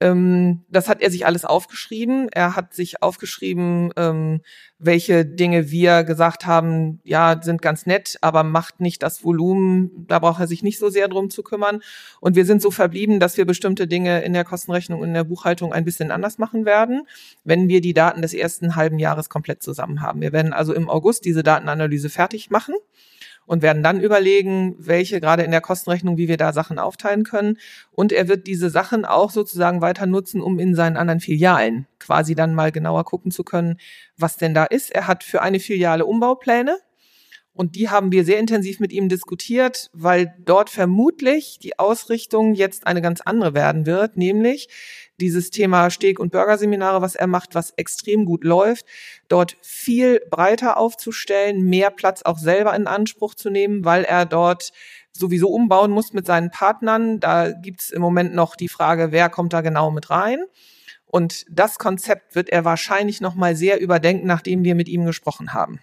[0.00, 2.28] Ähm, das hat er sich alles aufgeschrieben.
[2.32, 4.40] Er hat sich aufgeschrieben, ähm,
[4.78, 10.06] welche Dinge wir gesagt haben, ja, sind ganz nett, aber macht nicht das Volumen.
[10.08, 11.80] Da braucht er sich nicht so sehr drum zu kümmern.
[12.20, 15.24] Und wir sind so verblieben, dass wir bestimmte Dinge in der Kostenrechnung und in der
[15.24, 17.02] Buchhaltung ein bisschen anders machen werden,
[17.44, 20.22] wenn wir die Daten des ersten halben Jahres komplett zusammen haben.
[20.22, 22.74] Wir werden also im August diese Datenanalyse fertig machen
[23.50, 27.58] und werden dann überlegen, welche gerade in der Kostenrechnung, wie wir da Sachen aufteilen können.
[27.90, 32.36] Und er wird diese Sachen auch sozusagen weiter nutzen, um in seinen anderen Filialen quasi
[32.36, 33.78] dann mal genauer gucken zu können,
[34.16, 34.92] was denn da ist.
[34.92, 36.78] Er hat für eine Filiale Umbaupläne.
[37.52, 42.86] Und die haben wir sehr intensiv mit ihm diskutiert, weil dort vermutlich die Ausrichtung jetzt
[42.86, 44.68] eine ganz andere werden wird, nämlich
[45.20, 48.86] dieses Thema Steak- und Burgerseminare, was er macht, was extrem gut läuft,
[49.28, 54.70] dort viel breiter aufzustellen, mehr Platz auch selber in Anspruch zu nehmen, weil er dort
[55.12, 57.20] sowieso umbauen muss mit seinen Partnern.
[57.20, 60.38] Da gibt's im Moment noch die Frage, wer kommt da genau mit rein.
[61.04, 65.52] Und das Konzept wird er wahrscheinlich noch mal sehr überdenken, nachdem wir mit ihm gesprochen
[65.52, 65.80] haben.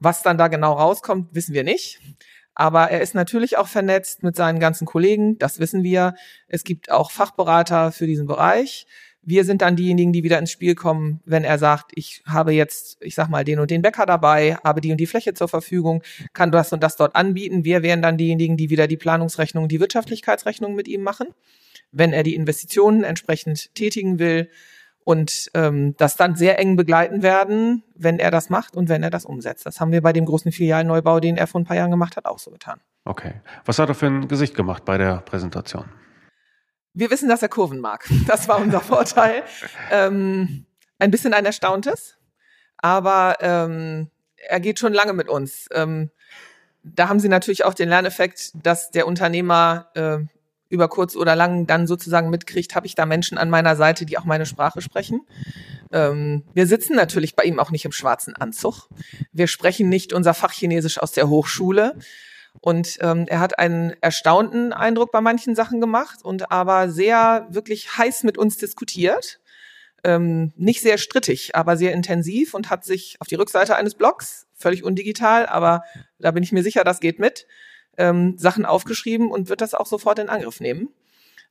[0.00, 2.00] Was dann da genau rauskommt, wissen wir nicht.
[2.54, 6.14] Aber er ist natürlich auch vernetzt mit seinen ganzen Kollegen, das wissen wir.
[6.48, 8.86] Es gibt auch Fachberater für diesen Bereich.
[9.22, 12.96] Wir sind dann diejenigen, die wieder ins Spiel kommen, wenn er sagt, ich habe jetzt,
[13.00, 16.02] ich sag mal, den und den Bäcker dabei, habe die und die Fläche zur Verfügung,
[16.32, 17.64] kann das und das dort anbieten.
[17.64, 21.28] Wir wären dann diejenigen, die wieder die Planungsrechnung, die Wirtschaftlichkeitsrechnung mit ihm machen.
[21.92, 24.50] Wenn er die Investitionen entsprechend tätigen will,
[25.08, 29.08] und ähm, das dann sehr eng begleiten werden, wenn er das macht und wenn er
[29.08, 29.64] das umsetzt.
[29.64, 32.26] Das haben wir bei dem großen Filialneubau, den er vor ein paar Jahren gemacht hat,
[32.26, 32.78] auch so getan.
[33.06, 33.40] Okay.
[33.64, 35.86] Was hat er für ein Gesicht gemacht bei der Präsentation?
[36.92, 38.06] Wir wissen, dass er Kurven mag.
[38.26, 39.44] Das war unser Vorteil.
[39.90, 40.66] ähm,
[40.98, 42.18] ein bisschen ein erstauntes,
[42.76, 45.68] aber ähm, er geht schon lange mit uns.
[45.72, 46.10] Ähm,
[46.82, 50.18] da haben Sie natürlich auch den Lerneffekt, dass der Unternehmer äh,
[50.68, 54.18] über kurz oder lang dann sozusagen mitkriegt, habe ich da Menschen an meiner Seite, die
[54.18, 55.22] auch meine Sprache sprechen.
[55.92, 58.88] Ähm, wir sitzen natürlich bei ihm auch nicht im schwarzen Anzug.
[59.32, 61.94] Wir sprechen nicht unser Fachchinesisch aus der Hochschule.
[62.60, 67.96] Und ähm, er hat einen erstaunten Eindruck bei manchen Sachen gemacht und aber sehr wirklich
[67.96, 69.40] heiß mit uns diskutiert.
[70.04, 74.46] Ähm, nicht sehr strittig, aber sehr intensiv und hat sich auf die Rückseite eines Blogs,
[74.54, 75.82] völlig undigital, aber
[76.18, 77.46] da bin ich mir sicher, das geht mit,
[77.98, 80.88] ähm, Sachen aufgeschrieben und wird das auch sofort in Angriff nehmen.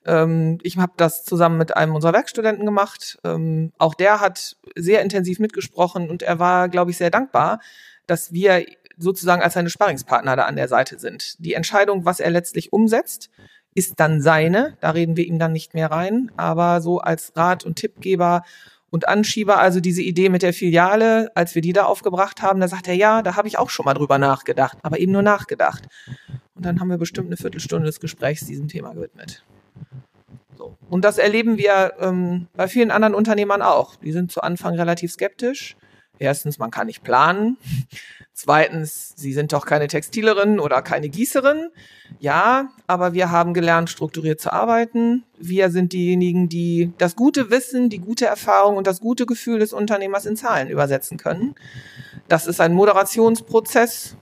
[0.05, 3.19] Ähm, ich habe das zusammen mit einem unserer Werkstudenten gemacht.
[3.23, 7.59] Ähm, auch der hat sehr intensiv mitgesprochen und er war, glaube ich, sehr dankbar,
[8.07, 8.65] dass wir
[8.97, 11.35] sozusagen als seine Sparringspartner da an der Seite sind.
[11.39, 13.29] Die Entscheidung, was er letztlich umsetzt,
[13.75, 14.75] ist dann seine.
[14.79, 16.31] Da reden wir ihm dann nicht mehr rein.
[16.35, 18.41] Aber so als Rat und Tippgeber
[18.89, 22.67] Und Anschieber, also diese Idee mit der Filiale, als wir die da aufgebracht haben, da
[22.67, 25.87] sagt er, ja, da habe ich auch schon mal drüber nachgedacht, aber eben nur nachgedacht.
[26.55, 29.43] Und dann haben wir bestimmt eine Viertelstunde des Gesprächs diesem Thema gewidmet.
[30.57, 30.77] So.
[30.89, 33.95] Und das erleben wir ähm, bei vielen anderen Unternehmern auch.
[33.97, 35.75] Die sind zu Anfang relativ skeptisch.
[36.19, 37.57] Erstens, man kann nicht planen.
[38.39, 41.71] Zweitens, Sie sind doch keine Textilerin oder keine Gießerin.
[42.19, 45.23] Ja, aber wir haben gelernt, strukturiert zu arbeiten.
[45.39, 49.73] Wir sind diejenigen, die das gute Wissen, die gute Erfahrung und das gute Gefühl des
[49.73, 51.55] Unternehmers in Zahlen übersetzen können.
[52.27, 54.17] Das ist ein Moderationsprozess.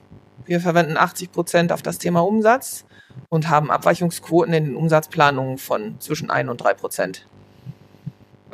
[0.46, 2.86] Wir verwenden 80 Prozent auf das Thema Umsatz
[3.28, 7.26] und haben Abweichungsquoten in den Umsatzplanungen von zwischen ein und drei Prozent.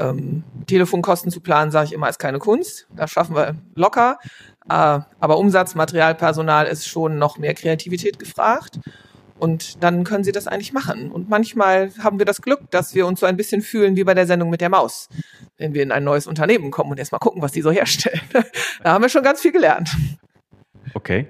[0.03, 2.87] Ähm, Telefonkosten zu planen, sage ich immer, ist keine Kunst.
[2.95, 4.19] Das schaffen wir locker.
[4.69, 8.81] Äh, aber Umsatz, Material, Personal ist schon noch mehr Kreativität gefragt.
[9.39, 11.11] Und dann können sie das eigentlich machen.
[11.11, 14.15] Und manchmal haben wir das Glück, dass wir uns so ein bisschen fühlen wie bei
[14.15, 15.09] der Sendung mit der Maus.
[15.59, 18.21] Wenn wir in ein neues Unternehmen kommen und erstmal gucken, was die so herstellen.
[18.83, 19.91] da haben wir schon ganz viel gelernt.
[20.95, 21.27] Okay.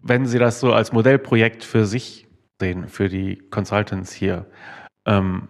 [0.00, 2.28] Wenn Sie das so als Modellprojekt für sich
[2.60, 4.46] sehen, für die Consultants hier,
[5.04, 5.48] ähm,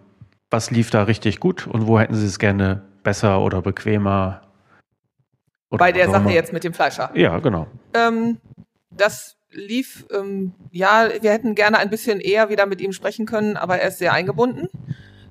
[0.51, 4.43] was lief da richtig gut und wo hätten Sie es gerne besser oder bequemer
[5.71, 7.11] oder Bei der Sache jetzt mit dem Fleischer.
[7.15, 7.69] Ja, genau.
[7.95, 8.39] Ähm,
[8.91, 13.57] das lief, ähm, ja, wir hätten gerne ein bisschen eher wieder mit ihm sprechen können,
[13.57, 14.69] aber er ist sehr eingebunden.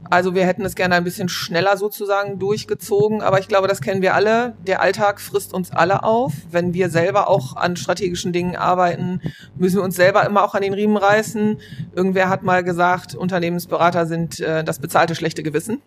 [0.09, 4.01] Also wir hätten es gerne ein bisschen schneller sozusagen durchgezogen, aber ich glaube, das kennen
[4.01, 4.55] wir alle.
[4.65, 6.33] Der Alltag frisst uns alle auf.
[6.49, 9.21] Wenn wir selber auch an strategischen Dingen arbeiten,
[9.55, 11.59] müssen wir uns selber immer auch an den Riemen reißen.
[11.93, 15.81] Irgendwer hat mal gesagt, Unternehmensberater sind äh, das bezahlte schlechte Gewissen.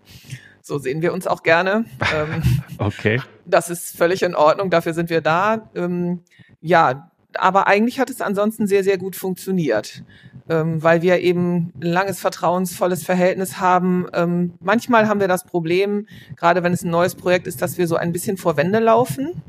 [0.60, 1.84] So sehen wir uns auch gerne.
[2.14, 2.42] Ähm,
[2.78, 3.22] okay.
[3.46, 5.70] Das ist völlig in Ordnung, dafür sind wir da.
[5.74, 6.20] Ähm,
[6.60, 10.02] ja, aber eigentlich hat es ansonsten sehr, sehr gut funktioniert,
[10.48, 14.06] ähm, weil wir eben ein langes, vertrauensvolles Verhältnis haben.
[14.12, 17.86] Ähm, manchmal haben wir das Problem, gerade wenn es ein neues Projekt ist, dass wir
[17.86, 19.42] so ein bisschen vor Wände laufen.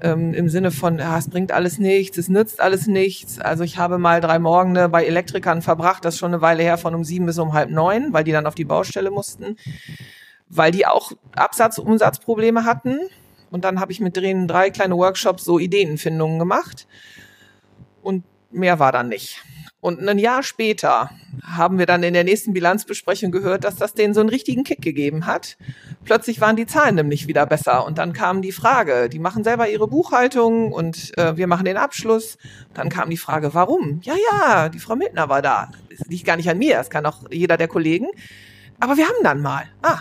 [0.00, 3.40] Ähm, Im Sinne von, ja, es bringt alles nichts, es nützt alles nichts.
[3.40, 6.94] Also ich habe mal drei Morgene bei Elektrikern verbracht, das schon eine Weile her, von
[6.94, 9.56] um sieben bis um halb neun, weil die dann auf die Baustelle mussten
[10.48, 12.98] weil die auch Absatz-, Umsatzprobleme hatten.
[13.50, 16.86] Und dann habe ich mit denen drei kleine Workshops so Ideenfindungen gemacht.
[18.02, 19.42] Und mehr war dann nicht.
[19.88, 21.08] Und ein Jahr später
[21.42, 24.82] haben wir dann in der nächsten Bilanzbesprechung gehört, dass das denen so einen richtigen Kick
[24.82, 25.56] gegeben hat.
[26.04, 27.86] Plötzlich waren die Zahlen nämlich wieder besser.
[27.86, 31.78] Und dann kam die Frage, die machen selber ihre Buchhaltung und äh, wir machen den
[31.78, 32.36] Abschluss.
[32.74, 34.02] Dann kam die Frage, warum?
[34.02, 35.70] Ja, ja, die Frau Mildner war da.
[35.88, 38.08] Das liegt gar nicht an mir, das kann auch jeder der Kollegen.
[38.80, 39.64] Aber wir haben dann mal.
[39.82, 40.00] Ah,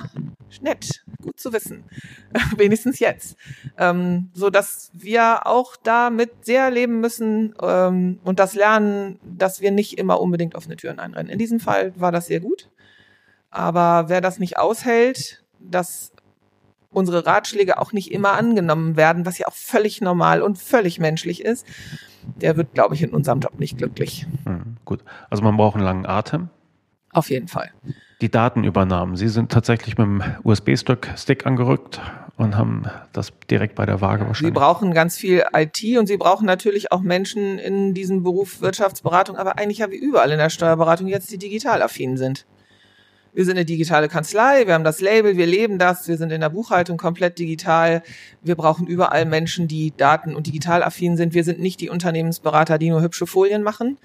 [0.62, 1.84] nett, gut zu wissen.
[2.58, 3.38] Wenigstens jetzt.
[3.78, 9.72] Ähm, so dass wir auch damit sehr leben müssen ähm, und das lernen, dass wir
[9.72, 11.32] nicht immer unbedingt offene Türen einrennen.
[11.32, 12.70] In diesem Fall war das sehr gut.
[13.50, 16.12] Aber wer das nicht aushält, dass
[16.92, 21.44] unsere Ratschläge auch nicht immer angenommen werden, was ja auch völlig normal und völlig menschlich
[21.44, 21.66] ist,
[22.42, 24.28] der wird, glaube ich, in unserem Job nicht glücklich.
[24.46, 25.04] Hm, gut.
[25.30, 26.50] Also man braucht einen langen Atem.
[27.12, 27.72] Auf jeden Fall
[28.22, 29.16] die Datenübernahmen.
[29.16, 32.02] Sie sind tatsächlich mit dem USB-Stick angerückt
[32.36, 34.54] und haben das direkt bei der Waage wahrscheinlich.
[34.54, 39.36] Sie brauchen ganz viel IT und Sie brauchen natürlich auch Menschen in diesem Beruf Wirtschaftsberatung,
[39.38, 42.46] aber eigentlich ja wie überall in der Steuerberatung jetzt, die digital affin sind.
[43.34, 46.42] Wir sind eine digitale Kanzlei, wir haben das Label, wir leben das, wir sind in
[46.42, 48.02] der Buchhaltung komplett digital.
[48.42, 51.36] Wir brauchen überall Menschen, die daten- und digital affin sind.
[51.36, 54.00] Wir sind nicht die Unternehmensberater, die nur hübsche Folien machen.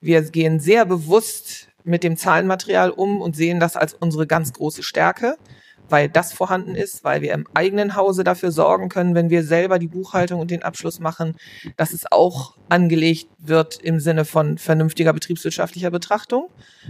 [0.00, 4.82] Wir gehen sehr bewusst mit dem Zahlenmaterial um und sehen das als unsere ganz große
[4.82, 5.36] Stärke,
[5.88, 9.78] weil das vorhanden ist, weil wir im eigenen Hause dafür sorgen können, wenn wir selber
[9.78, 11.36] die Buchhaltung und den Abschluss machen,
[11.76, 16.48] dass es auch angelegt wird im Sinne von vernünftiger betriebswirtschaftlicher Betrachtung.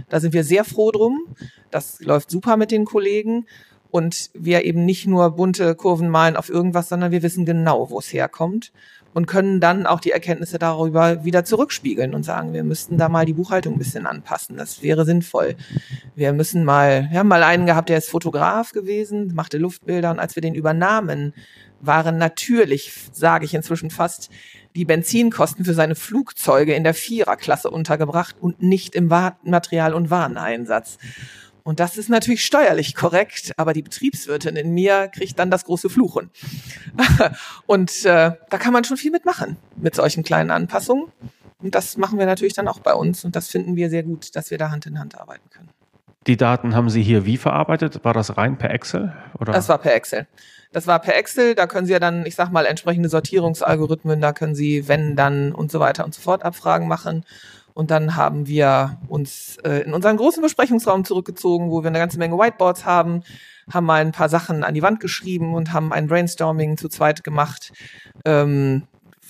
[0.09, 1.35] Da sind wir sehr froh drum.
[1.71, 3.45] Das läuft super mit den Kollegen.
[3.91, 7.97] Und wir eben nicht nur bunte Kurven malen auf irgendwas, sondern wir wissen genau, wo
[7.97, 8.71] es herkommt
[9.13, 13.25] und können dann auch die Erkenntnisse darüber wieder zurückspiegeln und sagen, wir müssten da mal
[13.25, 14.57] die Buchhaltung ein bisschen anpassen.
[14.57, 15.55] Das wäre sinnvoll.
[16.15, 20.19] Wir müssen mal, wir haben mal einen gehabt, der ist Fotograf gewesen, machte Luftbilder und
[20.19, 21.33] als wir den übernahmen,
[21.81, 24.29] waren natürlich, sage ich inzwischen fast,
[24.75, 30.97] die Benzinkosten für seine Flugzeuge in der Viererklasse untergebracht und nicht im Material- und Wareneinsatz.
[31.69, 35.87] Und das ist natürlich steuerlich korrekt, aber die Betriebswirtin in mir kriegt dann das große
[35.87, 36.31] Fluchen.
[37.67, 41.11] und äh, da kann man schon viel mitmachen mit solchen kleinen Anpassungen.
[41.61, 43.23] Und das machen wir natürlich dann auch bei uns.
[43.23, 45.69] Und das finden wir sehr gut, dass wir da Hand in Hand arbeiten können.
[46.25, 48.03] Die Daten haben Sie hier wie verarbeitet?
[48.03, 49.13] War das rein per Excel?
[49.39, 49.53] Oder?
[49.53, 50.25] Das war per Excel.
[50.71, 51.53] Das war per Excel.
[51.53, 55.51] Da können Sie ja dann, ich sag mal, entsprechende Sortierungsalgorithmen, da können Sie, wenn, dann
[55.51, 57.25] und so weiter und so fort Abfragen machen.
[57.79, 62.19] Und dann haben wir uns äh, in unseren großen Besprechungsraum zurückgezogen, wo wir eine ganze
[62.19, 63.23] Menge Whiteboards haben,
[63.71, 67.23] haben mal ein paar Sachen an die Wand geschrieben und haben ein Brainstorming zu zweit
[67.23, 67.71] gemacht.
[68.25, 68.83] Ähm,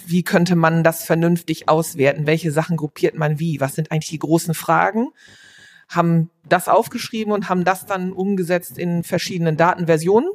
[0.07, 2.25] wie könnte man das vernünftig auswerten?
[2.25, 3.59] Welche Sachen gruppiert man wie?
[3.59, 5.09] Was sind eigentlich die großen Fragen?
[5.87, 10.31] Haben das aufgeschrieben und haben das dann umgesetzt in verschiedenen Datenversionen.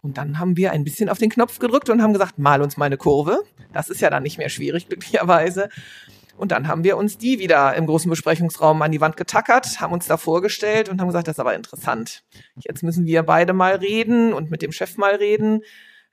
[0.00, 2.76] Und dann haben wir ein bisschen auf den Knopf gedrückt und haben gesagt, mal uns
[2.76, 3.38] mal eine Kurve.
[3.72, 5.68] Das ist ja dann nicht mehr schwierig, glücklicherweise.
[6.42, 9.92] Und dann haben wir uns die wieder im großen Besprechungsraum an die Wand getackert, haben
[9.92, 12.24] uns da vorgestellt und haben gesagt, das ist aber interessant.
[12.56, 15.60] Jetzt müssen wir beide mal reden und mit dem Chef mal reden.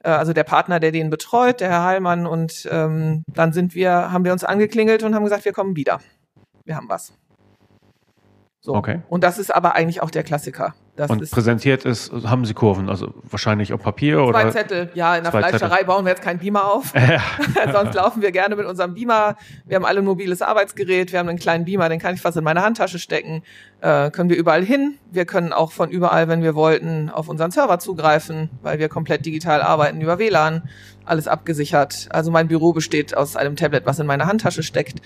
[0.04, 2.28] Äh, also der Partner, der den betreut, der Herr Heilmann.
[2.28, 6.00] Und ähm, dann sind wir, haben wir uns angeklingelt und haben gesagt, wir kommen wieder.
[6.64, 7.12] Wir haben was.
[8.70, 8.76] So.
[8.76, 9.00] Okay.
[9.10, 10.76] Und das ist aber eigentlich auch der Klassiker.
[10.96, 14.42] Das und präsentiert ist, haben Sie Kurven, also wahrscheinlich auf Papier oder?
[14.42, 15.86] Zwei Zettel, ja, in der Fleischerei Zettel.
[15.88, 16.94] bauen wir jetzt keinen Beamer auf.
[17.74, 19.38] Sonst laufen wir gerne mit unserem Beamer.
[19.66, 22.38] Wir haben alle ein mobiles Arbeitsgerät, wir haben einen kleinen Beamer, den kann ich fast
[22.38, 23.42] in meine Handtasche stecken.
[23.82, 25.00] Äh, können wir überall hin.
[25.10, 29.26] Wir können auch von überall, wenn wir wollten, auf unseren Server zugreifen, weil wir komplett
[29.26, 30.70] digital arbeiten über WLAN
[31.06, 32.08] alles abgesichert.
[32.12, 35.02] Also mein Büro besteht aus einem Tablet, was in meiner Handtasche steckt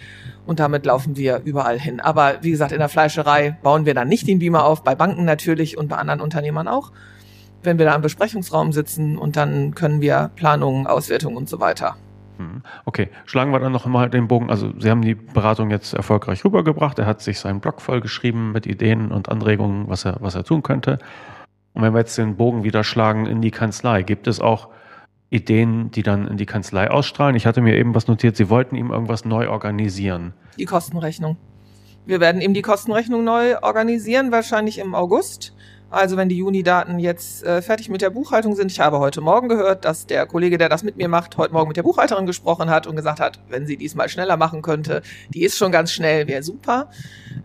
[0.46, 2.00] und damit laufen wir überall hin.
[2.00, 5.26] Aber wie gesagt, in der Fleischerei bauen wir dann nicht den Beamer auf, bei Banken
[5.26, 6.92] natürlich und bei anderen Unternehmern auch.
[7.62, 11.96] Wenn wir da im Besprechungsraum sitzen und dann können wir Planungen, Auswertungen und so weiter.
[12.38, 12.64] Mhm.
[12.86, 14.50] Okay, schlagen wir dann noch mal den Bogen.
[14.50, 17.00] Also Sie haben die Beratung jetzt erfolgreich rübergebracht.
[17.00, 20.64] Er hat sich seinen Blog vollgeschrieben mit Ideen und Anregungen, was er, was er tun
[20.64, 21.00] könnte.
[21.74, 24.70] Und wenn wir jetzt den Bogen wieder schlagen in die Kanzlei, gibt es auch
[25.34, 27.36] Ideen, die dann in die Kanzlei ausstrahlen.
[27.36, 30.34] Ich hatte mir eben was notiert, Sie wollten ihm irgendwas neu organisieren.
[30.58, 31.38] Die Kostenrechnung.
[32.06, 35.56] Wir werden ihm die Kostenrechnung neu organisieren, wahrscheinlich im August.
[35.94, 38.72] Also wenn die Juni-Daten jetzt äh, fertig mit der Buchhaltung sind.
[38.72, 41.68] Ich habe heute Morgen gehört, dass der Kollege, der das mit mir macht, heute Morgen
[41.68, 45.04] mit der Buchhalterin gesprochen hat und gesagt hat, wenn sie diesmal schneller machen könnte,
[45.36, 46.90] die ist schon ganz schnell, wäre super.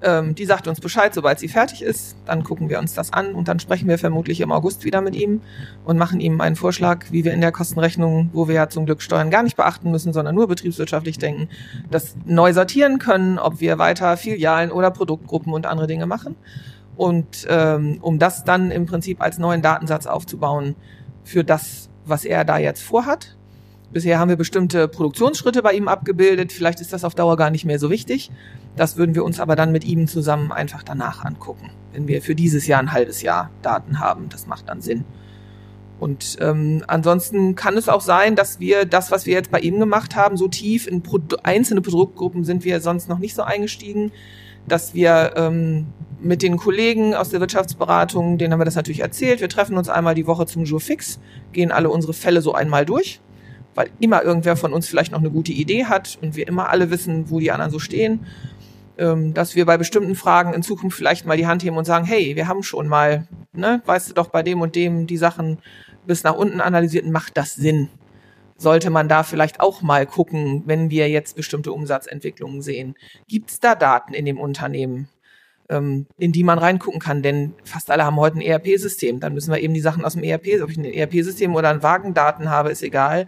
[0.01, 2.17] Ähm, die sagt uns Bescheid, sobald sie fertig ist.
[2.25, 5.15] Dann gucken wir uns das an und dann sprechen wir vermutlich im August wieder mit
[5.15, 5.43] ihm
[5.85, 9.03] und machen ihm einen Vorschlag, wie wir in der Kostenrechnung, wo wir ja zum Glück
[9.03, 11.51] Steuern gar nicht beachten müssen, sondern nur betriebswirtschaftlich denken,
[11.91, 16.35] das neu sortieren können, ob wir weiter Filialen oder Produktgruppen und andere Dinge machen.
[16.99, 20.75] Und ähm, um das dann im Prinzip als neuen Datensatz aufzubauen
[21.23, 23.37] für das, was er da jetzt vorhat.
[23.93, 26.53] Bisher haben wir bestimmte Produktionsschritte bei ihm abgebildet.
[26.53, 28.33] Vielleicht ist das auf Dauer gar nicht mehr so wichtig.
[28.75, 32.35] Das würden wir uns aber dann mit ihm zusammen einfach danach angucken, wenn wir für
[32.35, 34.29] dieses Jahr ein halbes Jahr Daten haben.
[34.29, 35.05] Das macht dann Sinn.
[36.01, 39.79] Und ähm, ansonsten kann es auch sein, dass wir das, was wir jetzt bei ihm
[39.79, 44.11] gemacht haben, so tief in Pro einzelne Produktgruppen sind wir sonst noch nicht so eingestiegen,
[44.69, 45.87] dass wir ähm,
[46.21, 49.41] mit den Kollegen aus der Wirtschaftsberatung, denen haben wir das natürlich erzählt.
[49.41, 51.21] Wir treffen uns einmal die Woche zum Jour fix,
[51.53, 53.21] gehen alle unsere Fälle so einmal durch,
[53.75, 56.91] weil immer irgendwer von uns vielleicht noch eine gute Idee hat und wir immer alle
[56.91, 58.27] wissen, wo die anderen so stehen.
[58.99, 62.05] Ähm, dass wir bei bestimmten Fragen in Zukunft vielleicht mal die Hand heben und sagen,
[62.05, 65.59] hey, wir haben schon mal, ne, weißt du doch bei dem und dem die Sachen
[66.05, 67.91] bis nach unten analysiert, macht das Sinn?
[68.59, 72.97] Sollte man da vielleicht auch mal gucken, wenn wir jetzt bestimmte Umsatzentwicklungen sehen.
[73.27, 75.09] Gibt es da Daten in dem Unternehmen?
[75.69, 77.23] ähm, in die man reingucken kann.
[77.23, 79.21] Denn fast alle haben heute ein ERP-System.
[79.21, 81.83] Dann müssen wir eben die Sachen aus dem ERP, ob ich ein ERP-System oder ein
[81.83, 83.27] Wagendaten habe, ist egal,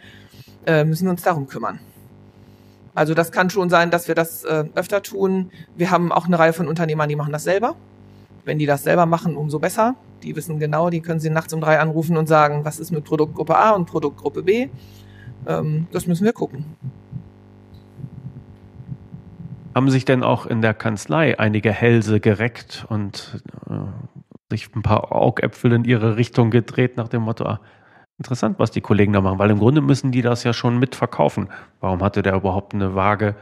[0.66, 1.80] äh, müssen wir uns darum kümmern.
[2.94, 5.50] Also das kann schon sein, dass wir das äh, öfter tun.
[5.76, 7.76] Wir haben auch eine Reihe von Unternehmern, die machen das selber.
[8.44, 9.94] Wenn die das selber machen, umso besser.
[10.22, 13.04] Die wissen genau, die können sie nachts um drei anrufen und sagen, was ist mit
[13.04, 14.68] Produktgruppe A und Produktgruppe B.
[15.46, 16.64] Ähm, das müssen wir gucken.
[19.74, 23.74] Haben sich denn auch in der Kanzlei einige Hälse gereckt und äh,
[24.50, 27.60] sich ein paar Augäpfel in ihre Richtung gedreht nach dem Motto, ah,
[28.18, 31.48] interessant, was die Kollegen da machen, weil im Grunde müssen die das ja schon mitverkaufen.
[31.80, 33.34] Warum hatte der überhaupt eine Waage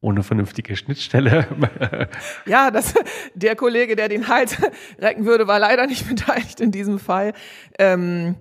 [0.00, 1.48] ohne vernünftige Schnittstelle?
[2.46, 2.94] ja, das,
[3.34, 4.56] der Kollege, der den Hals
[4.98, 7.32] recken würde, war leider nicht beteiligt in diesem Fall.
[7.78, 8.36] Ähm,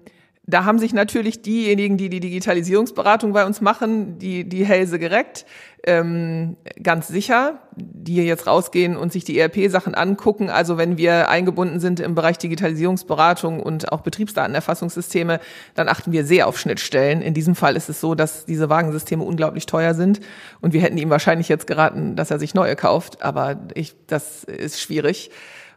[0.50, 5.46] da haben sich natürlich diejenigen, die die Digitalisierungsberatung bei uns machen, die, die Hälse gereckt.
[5.86, 10.50] Ähm, ganz sicher, die jetzt rausgehen und sich die ERP-Sachen angucken.
[10.50, 15.40] Also wenn wir eingebunden sind im Bereich Digitalisierungsberatung und auch Betriebsdatenerfassungssysteme,
[15.76, 17.22] dann achten wir sehr auf Schnittstellen.
[17.22, 20.20] In diesem Fall ist es so, dass diese Wagensysteme unglaublich teuer sind
[20.60, 24.44] und wir hätten ihm wahrscheinlich jetzt geraten, dass er sich neue kauft, aber ich, das
[24.44, 25.32] ist schwierig.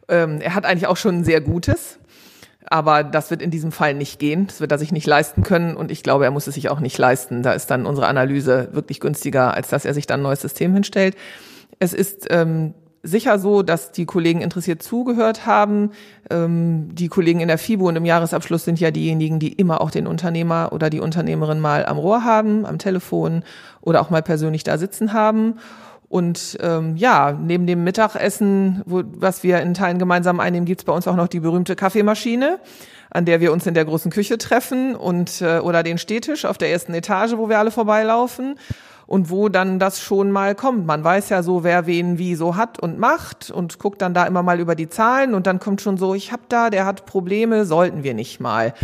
[0.08, 2.00] Ähm, er hat eigentlich auch schon ein sehr gutes.
[2.68, 4.46] Aber das wird in diesem Fall nicht gehen.
[4.46, 5.76] Das wird er sich nicht leisten können.
[5.76, 7.42] Und ich glaube, er muss es sich auch nicht leisten.
[7.42, 10.72] Da ist dann unsere Analyse wirklich günstiger, als dass er sich dann ein neues System
[10.72, 11.16] hinstellt.
[11.78, 15.90] Es ist ähm, sicher so, dass die Kollegen interessiert zugehört haben.
[16.30, 19.90] Ähm, die Kollegen in der FIBO und im Jahresabschluss sind ja diejenigen, die immer auch
[19.90, 23.42] den Unternehmer oder die Unternehmerin mal am Rohr haben, am Telefon
[23.80, 25.56] oder auch mal persönlich da sitzen haben.
[26.12, 30.92] Und ähm, ja, neben dem Mittagessen, wo, was wir in Teilen gemeinsam einnehmen, gibt's bei
[30.92, 32.60] uns auch noch die berühmte Kaffeemaschine,
[33.08, 36.58] an der wir uns in der großen Küche treffen und äh, oder den Stehtisch auf
[36.58, 38.56] der ersten Etage, wo wir alle vorbeilaufen
[39.06, 40.84] und wo dann das schon mal kommt.
[40.84, 44.26] Man weiß ja so, wer wen wie so hat und macht und guckt dann da
[44.26, 47.06] immer mal über die Zahlen und dann kommt schon so, ich hab da, der hat
[47.06, 48.74] Probleme, sollten wir nicht mal.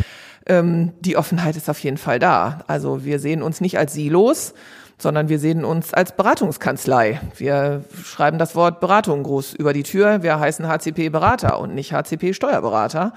[0.47, 2.61] Ähm, die Offenheit ist auf jeden Fall da.
[2.69, 4.55] Also wir sehen uns nicht als Silos,
[4.99, 7.21] sondern wir sehen uns als Beratungskanzlei.
[7.37, 10.23] Wir schreiben das Wort Beratung groß über die Tür.
[10.23, 13.13] Wir heißen HCP Berater und nicht HCP Steuerberater.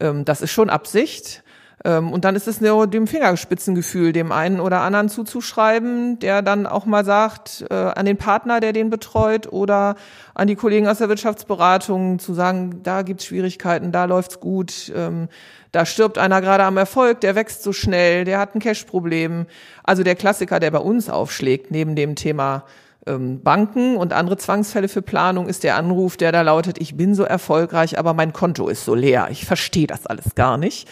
[0.00, 1.42] Ähm, das ist schon Absicht.
[1.84, 6.66] Ähm, und dann ist es nur dem Fingerspitzengefühl dem einen oder anderen zuzuschreiben, der dann
[6.66, 9.94] auch mal sagt, äh, an den Partner, der den betreut oder
[10.34, 15.28] an die Kollegen aus der Wirtschaftsberatung zu sagen, da gibt's Schwierigkeiten, da läuft's gut, ähm,
[15.70, 19.46] da stirbt einer gerade am Erfolg, der wächst so schnell, der hat ein Cash-Problem.
[19.84, 22.64] Also der Klassiker, der bei uns aufschlägt, neben dem Thema
[23.06, 27.14] ähm, Banken und andere Zwangsfälle für Planung, ist der Anruf, der da lautet, ich bin
[27.14, 29.28] so erfolgreich, aber mein Konto ist so leer.
[29.30, 30.88] Ich verstehe das alles gar nicht.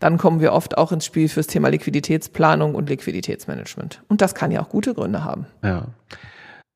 [0.00, 4.02] Dann kommen wir oft auch ins Spiel fürs Thema Liquiditätsplanung und Liquiditätsmanagement.
[4.08, 5.46] Und das kann ja auch gute Gründe haben.
[5.62, 5.86] Ja.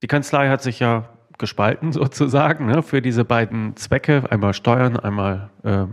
[0.03, 1.09] Die Kanzlei hat sich ja
[1.39, 5.87] gespalten sozusagen ne, für diese beiden Zwecke, einmal Steuern, einmal äh,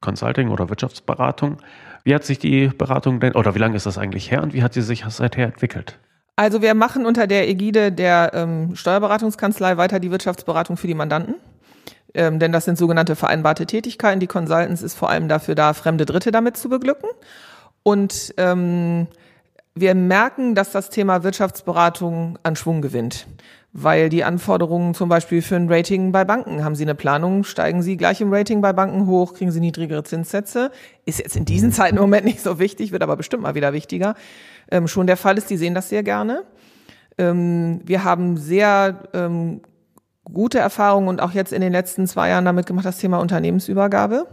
[0.00, 1.58] Consulting oder Wirtschaftsberatung.
[2.02, 4.62] Wie hat sich die Beratung denn, oder wie lange ist das eigentlich her und wie
[4.62, 5.98] hat sie sich seither entwickelt?
[6.36, 11.36] Also wir machen unter der Ägide der ähm, Steuerberatungskanzlei weiter die Wirtschaftsberatung für die Mandanten.
[12.14, 14.20] Ähm, denn das sind sogenannte vereinbarte Tätigkeiten.
[14.20, 17.08] Die Consultants ist vor allem dafür da, fremde Dritte damit zu beglücken.
[17.82, 19.08] Und ähm,
[19.74, 23.26] wir merken, dass das Thema Wirtschaftsberatung an Schwung gewinnt
[23.76, 27.82] weil die Anforderungen zum Beispiel für ein Rating bei Banken, haben Sie eine Planung, steigen
[27.82, 30.70] Sie gleich im Rating bei Banken hoch, kriegen Sie niedrigere Zinssätze,
[31.06, 33.72] ist jetzt in diesen Zeiten im Moment nicht so wichtig, wird aber bestimmt mal wieder
[33.72, 34.14] wichtiger,
[34.70, 36.44] ähm, schon der Fall ist, die sehen das sehr gerne.
[37.18, 39.60] Ähm, wir haben sehr ähm,
[40.24, 44.26] gute Erfahrungen und auch jetzt in den letzten zwei Jahren damit gemacht, das Thema Unternehmensübergabe.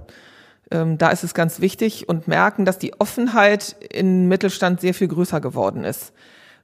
[0.72, 5.08] Ähm, da ist es ganz wichtig und merken, dass die Offenheit im Mittelstand sehr viel
[5.08, 6.14] größer geworden ist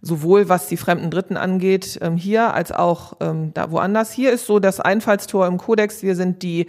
[0.01, 4.11] sowohl was die fremden Dritten angeht, ähm, hier als auch ähm, da woanders.
[4.11, 6.03] Hier ist so das Einfallstor im Kodex.
[6.03, 6.67] Wir sind die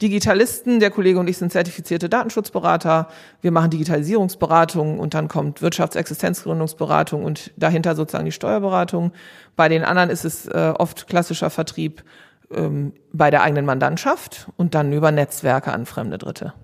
[0.00, 3.08] Digitalisten, der Kollege und ich sind zertifizierte Datenschutzberater.
[3.40, 9.12] Wir machen Digitalisierungsberatung und dann kommt Wirtschaftsexistenzgründungsberatung und dahinter sozusagen die Steuerberatung.
[9.56, 12.04] Bei den anderen ist es äh, oft klassischer Vertrieb
[12.52, 16.54] ähm, bei der eigenen Mandantschaft und dann über Netzwerke an fremde Dritte.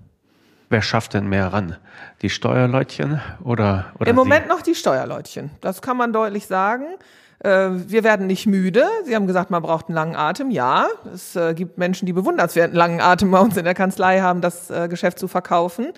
[0.69, 1.75] Wer schafft denn mehr ran?
[2.21, 5.51] Die Steuerleutchen oder, oder Im Moment noch die Steuerleutchen.
[5.61, 6.85] Das kann man deutlich sagen.
[7.45, 8.85] Äh, wir werden nicht müde.
[9.05, 10.49] Sie haben gesagt, man braucht einen langen Atem.
[10.49, 14.41] Ja, es äh, gibt Menschen, die bewundernswerten langen Atem bei uns in der Kanzlei haben,
[14.41, 15.93] das äh, Geschäft zu verkaufen.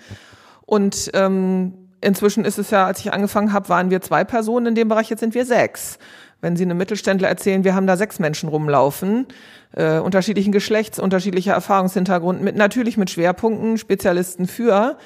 [0.66, 1.72] Und ähm,
[2.02, 5.08] inzwischen ist es ja, als ich angefangen habe, waren wir zwei Personen in dem Bereich,
[5.08, 5.98] jetzt sind wir sechs.
[6.42, 9.26] Wenn Sie einem Mittelständler erzählen, wir haben da sechs Menschen rumlaufen,
[9.72, 14.98] äh, unterschiedlichen Geschlechts, unterschiedlicher Erfahrungshintergrund, mit natürlich mit Schwerpunkten, Spezialisten für.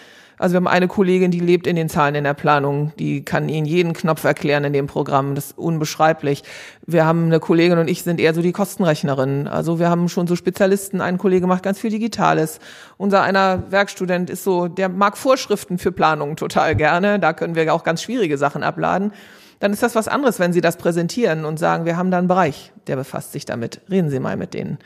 [0.42, 3.48] Also wir haben eine Kollegin, die lebt in den Zahlen in der Planung, die kann
[3.48, 6.42] Ihnen jeden Knopf erklären in dem Programm, das ist unbeschreiblich.
[6.84, 9.46] Wir haben eine Kollegin und ich sind eher so die Kostenrechnerinnen.
[9.46, 12.58] Also wir haben schon so Spezialisten, ein Kollege macht ganz viel Digitales.
[12.96, 17.72] Unser einer Werkstudent ist so, der mag Vorschriften für Planungen total gerne, da können wir
[17.72, 19.12] auch ganz schwierige Sachen abladen
[19.60, 22.26] dann ist das was anderes, wenn Sie das präsentieren und sagen, wir haben da einen
[22.26, 23.80] Bereich, der befasst sich damit.
[23.88, 24.78] Reden Sie mal mit denen.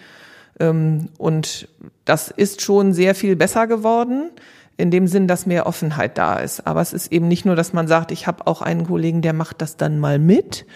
[0.61, 1.67] Ähm, und
[2.05, 4.33] das ist schon sehr viel besser geworden,
[4.77, 6.67] in dem Sinn, dass mehr Offenheit da ist.
[6.67, 9.33] Aber es ist eben nicht nur, dass man sagt, ich habe auch einen Kollegen, der
[9.33, 10.67] macht das dann mal mit,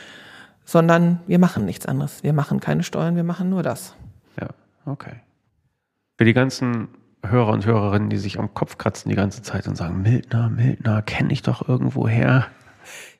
[0.64, 2.22] sondern wir machen nichts anderes.
[2.22, 3.94] Wir machen keine Steuern, wir machen nur das.
[4.40, 4.48] Ja,
[4.86, 5.16] okay.
[6.16, 6.88] Für die ganzen
[7.26, 11.02] Hörer und Hörerinnen, die sich am Kopf kratzen die ganze Zeit und sagen, Mildner, Mildner,
[11.02, 12.46] kenne ich doch irgendwo her.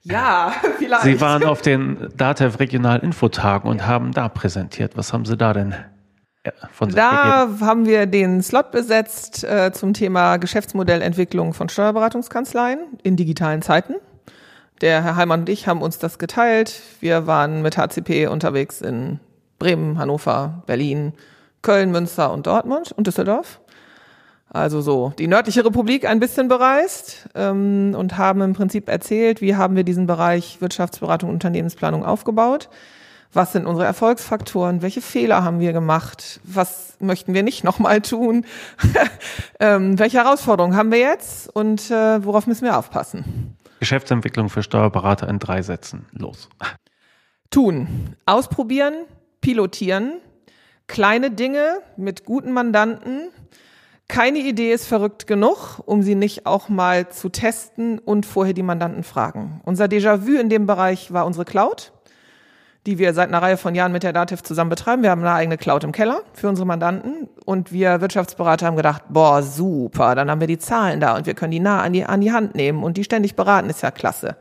[0.03, 1.03] Ja, vielleicht.
[1.03, 3.87] Sie waren auf den DATEV Regional Infotagen und ja.
[3.87, 4.97] haben da präsentiert.
[4.97, 5.75] Was haben Sie da denn
[6.45, 7.67] sich Da gegeben?
[7.67, 13.95] haben wir den Slot besetzt äh, zum Thema Geschäftsmodellentwicklung von Steuerberatungskanzleien in digitalen Zeiten.
[14.81, 16.81] Der Herr Heimann und ich haben uns das geteilt.
[17.01, 19.21] Wir waren mit HCP unterwegs in
[19.59, 21.13] Bremen, Hannover, Berlin,
[21.61, 23.61] Köln, Münster und Dortmund und Düsseldorf
[24.53, 29.55] also so die nördliche Republik ein bisschen bereist ähm, und haben im Prinzip erzählt, wie
[29.55, 32.69] haben wir diesen Bereich Wirtschaftsberatung und Unternehmensplanung aufgebaut.
[33.33, 34.83] Was sind unsere Erfolgsfaktoren?
[34.83, 36.41] Welche Fehler haben wir gemacht?
[36.43, 38.45] Was möchten wir nicht nochmal tun?
[39.61, 43.57] ähm, welche Herausforderungen haben wir jetzt und äh, worauf müssen wir aufpassen?
[43.79, 46.07] Geschäftsentwicklung für Steuerberater in drei Sätzen.
[46.13, 46.49] Los.
[47.51, 48.17] Tun.
[48.27, 48.95] Ausprobieren,
[49.41, 50.21] pilotieren,
[50.89, 53.31] kleine Dinge mit guten Mandanten,
[54.11, 58.65] keine Idee ist verrückt genug, um sie nicht auch mal zu testen und vorher die
[58.65, 59.61] Mandanten fragen.
[59.65, 61.93] Unser Déjà-vu in dem Bereich war unsere Cloud.
[62.87, 65.03] Die wir seit einer Reihe von Jahren mit der Dativ zusammen betreiben.
[65.03, 69.03] Wir haben eine eigene Cloud im Keller für unsere Mandanten und wir Wirtschaftsberater haben gedacht,
[69.11, 72.05] boah, super, dann haben wir die Zahlen da und wir können die nah an die,
[72.05, 74.37] an die Hand nehmen und die ständig beraten, ist ja klasse.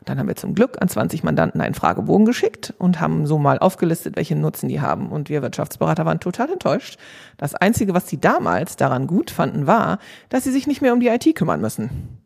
[0.00, 3.38] Und dann haben wir zum Glück an 20 Mandanten einen Fragebogen geschickt und haben so
[3.38, 5.08] mal aufgelistet, welche Nutzen die haben.
[5.10, 6.98] Und wir Wirtschaftsberater waren total enttäuscht.
[7.36, 9.98] Das Einzige, was sie damals daran gut fanden, war,
[10.28, 12.18] dass sie sich nicht mehr um die IT kümmern müssen.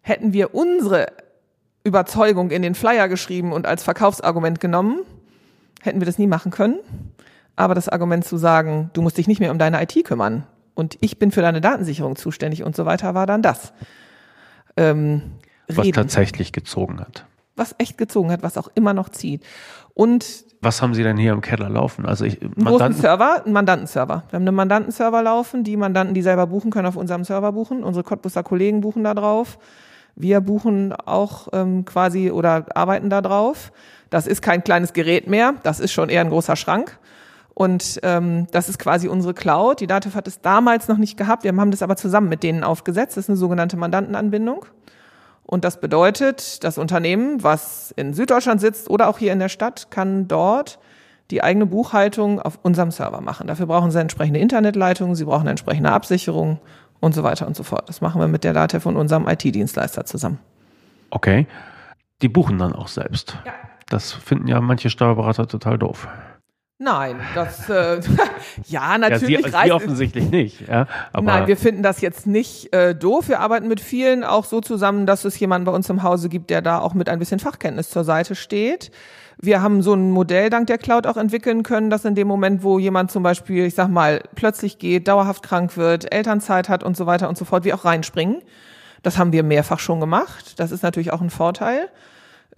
[0.00, 1.06] Hätten wir unsere
[1.84, 5.00] Überzeugung in den Flyer geschrieben und als Verkaufsargument genommen,
[5.82, 6.78] hätten wir das nie machen können.
[7.56, 10.96] Aber das Argument zu sagen, du musst dich nicht mehr um deine IT kümmern und
[11.00, 13.72] ich bin für deine Datensicherung zuständig und so weiter, war dann das.
[14.76, 15.22] Ähm,
[15.68, 15.94] was reden.
[15.94, 17.26] tatsächlich gezogen hat.
[17.56, 19.44] Was echt gezogen hat, was auch immer noch zieht.
[19.94, 22.04] Und was haben Sie denn hier im Keller laufen?
[22.04, 24.24] Also ich, Mandanten Server, einen Mandantenserver.
[24.28, 25.64] Wir haben einen Mandantenserver laufen.
[25.64, 27.82] Die Mandanten, die selber buchen, können auf unserem Server buchen.
[27.82, 29.58] Unsere Cottbusser Kollegen buchen da drauf.
[30.20, 33.72] Wir buchen auch ähm, quasi oder arbeiten da drauf.
[34.10, 36.98] Das ist kein kleines Gerät mehr, das ist schon eher ein großer Schrank.
[37.54, 39.80] Und ähm, das ist quasi unsere Cloud.
[39.80, 41.44] Die Dativ hat es damals noch nicht gehabt.
[41.44, 43.16] Wir haben das aber zusammen mit denen aufgesetzt.
[43.16, 44.64] Das ist eine sogenannte Mandantenanbindung.
[45.44, 49.90] Und das bedeutet, das Unternehmen, was in Süddeutschland sitzt oder auch hier in der Stadt,
[49.90, 50.78] kann dort
[51.30, 53.46] die eigene Buchhaltung auf unserem Server machen.
[53.46, 56.60] Dafür brauchen sie entsprechende Internetleitungen, sie brauchen entsprechende Absicherung
[57.00, 57.88] und so weiter und so fort.
[57.88, 60.38] Das machen wir mit der Datev und unserem IT-Dienstleister zusammen.
[61.10, 61.46] Okay.
[62.22, 63.38] Die buchen dann auch selbst.
[63.44, 63.52] Ja.
[63.88, 66.06] Das finden ja manche Steuerberater total doof.
[66.82, 68.00] Nein, das äh,
[68.66, 69.44] ja natürlich.
[69.44, 70.66] Ja, Sie, Sie offensichtlich nicht.
[70.66, 73.28] Ja, aber Nein, wir finden das jetzt nicht äh, doof.
[73.28, 76.48] Wir arbeiten mit vielen auch so zusammen, dass es jemanden bei uns im Hause gibt,
[76.48, 78.90] der da auch mit ein bisschen Fachkenntnis zur Seite steht.
[79.42, 82.62] Wir haben so ein Modell dank der Cloud auch entwickeln können, dass in dem Moment,
[82.62, 86.94] wo jemand zum Beispiel, ich sag mal, plötzlich geht, dauerhaft krank wird, Elternzeit hat und
[86.94, 88.42] so weiter und so fort, wir auch reinspringen.
[89.02, 90.60] Das haben wir mehrfach schon gemacht.
[90.60, 91.88] Das ist natürlich auch ein Vorteil.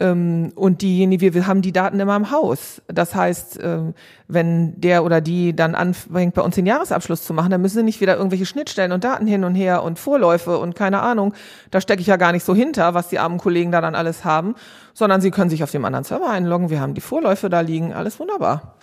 [0.03, 2.81] Ähm, und diejenigen, wir haben die Daten immer im Haus.
[2.87, 3.93] Das heißt, ähm,
[4.27, 7.83] wenn der oder die dann anfängt, bei uns den Jahresabschluss zu machen, dann müssen sie
[7.83, 11.33] nicht wieder irgendwelche Schnittstellen und Daten hin und her und Vorläufe und keine Ahnung.
[11.71, 14.25] Da stecke ich ja gar nicht so hinter, was die armen Kollegen da dann alles
[14.25, 14.55] haben,
[14.93, 16.69] sondern sie können sich auf dem anderen Server einloggen.
[16.69, 18.75] Wir haben die Vorläufe da liegen, alles wunderbar.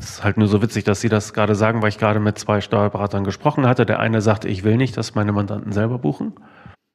[0.00, 2.38] Es ist halt nur so witzig, dass Sie das gerade sagen, weil ich gerade mit
[2.38, 3.84] zwei Steuerberatern gesprochen hatte.
[3.84, 6.32] Der eine sagte, ich will nicht, dass meine Mandanten selber buchen.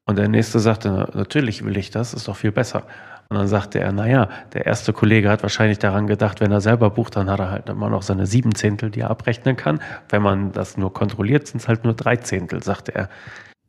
[0.05, 2.83] Und der nächste sagte, natürlich will ich das, ist doch viel besser.
[3.31, 6.89] Und dann sagte er, naja, der erste Kollege hat wahrscheinlich daran gedacht, wenn er selber
[6.89, 9.79] bucht, dann hat er halt immer noch seine sieben Zehntel, die er abrechnen kann.
[10.09, 13.07] Wenn man das nur kontrolliert, sind es halt nur drei Zehntel, sagte er.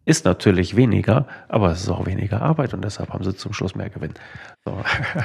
[0.04, 3.76] Ist natürlich weniger, aber es ist auch weniger Arbeit und deshalb haben sie zum Schluss
[3.76, 4.14] mehr Gewinn.
[4.64, 4.76] So.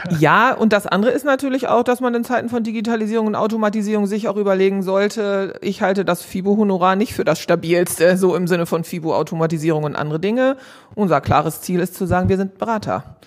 [0.20, 4.06] Ja, und das andere ist natürlich auch, dass man in Zeiten von Digitalisierung und Automatisierung
[4.06, 8.68] sich auch überlegen sollte, ich halte das FIBO-Honorar nicht für das stabilste, so im Sinne
[8.68, 10.58] von FIBO-Automatisierung und andere Dinge.
[10.94, 13.18] Unser klares Ziel ist zu sagen, wir sind Berater.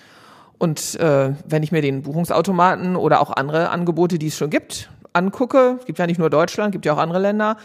[0.61, 4.91] Und äh, wenn ich mir den Buchungsautomaten oder auch andere Angebote, die es schon gibt,
[5.11, 7.57] angucke, gibt ja nicht nur Deutschland, gibt ja auch andere Länder,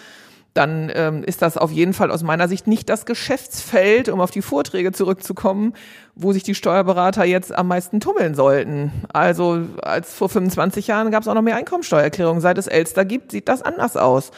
[0.55, 4.31] dann ähm, ist das auf jeden Fall aus meiner Sicht nicht das Geschäftsfeld, um auf
[4.31, 5.75] die Vorträge zurückzukommen,
[6.15, 8.91] wo sich die Steuerberater jetzt am meisten tummeln sollten.
[9.13, 12.41] Also als vor 25 Jahren gab es auch noch mehr Einkommensteuererklärungen.
[12.41, 14.31] Seit es Elster gibt, sieht das anders aus.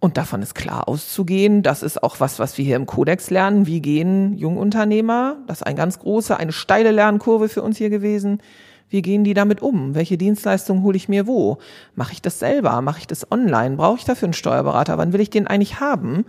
[0.00, 1.62] Und davon ist klar auszugehen.
[1.62, 3.66] Das ist auch was, was wir hier im Kodex lernen.
[3.66, 5.36] Wie gehen Jungunternehmer?
[5.46, 8.40] Das ist ein ganz große, eine steile Lernkurve für uns hier gewesen.
[8.88, 9.94] Wie gehen die damit um?
[9.94, 11.58] Welche Dienstleistungen hole ich mir wo?
[11.94, 12.80] Mache ich das selber?
[12.80, 13.76] Mache ich das online?
[13.76, 14.96] Brauche ich dafür einen Steuerberater?
[14.96, 16.24] Wann will ich den eigentlich haben?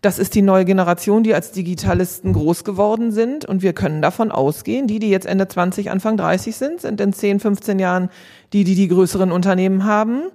[0.00, 3.44] Das ist die neue Generation, die als Digitalisten groß geworden sind.
[3.44, 7.12] Und wir können davon ausgehen, die, die jetzt Ende 20, Anfang 30 sind, sind in
[7.12, 8.08] 10, 15 Jahren
[8.52, 10.28] die, die die größeren Unternehmen haben.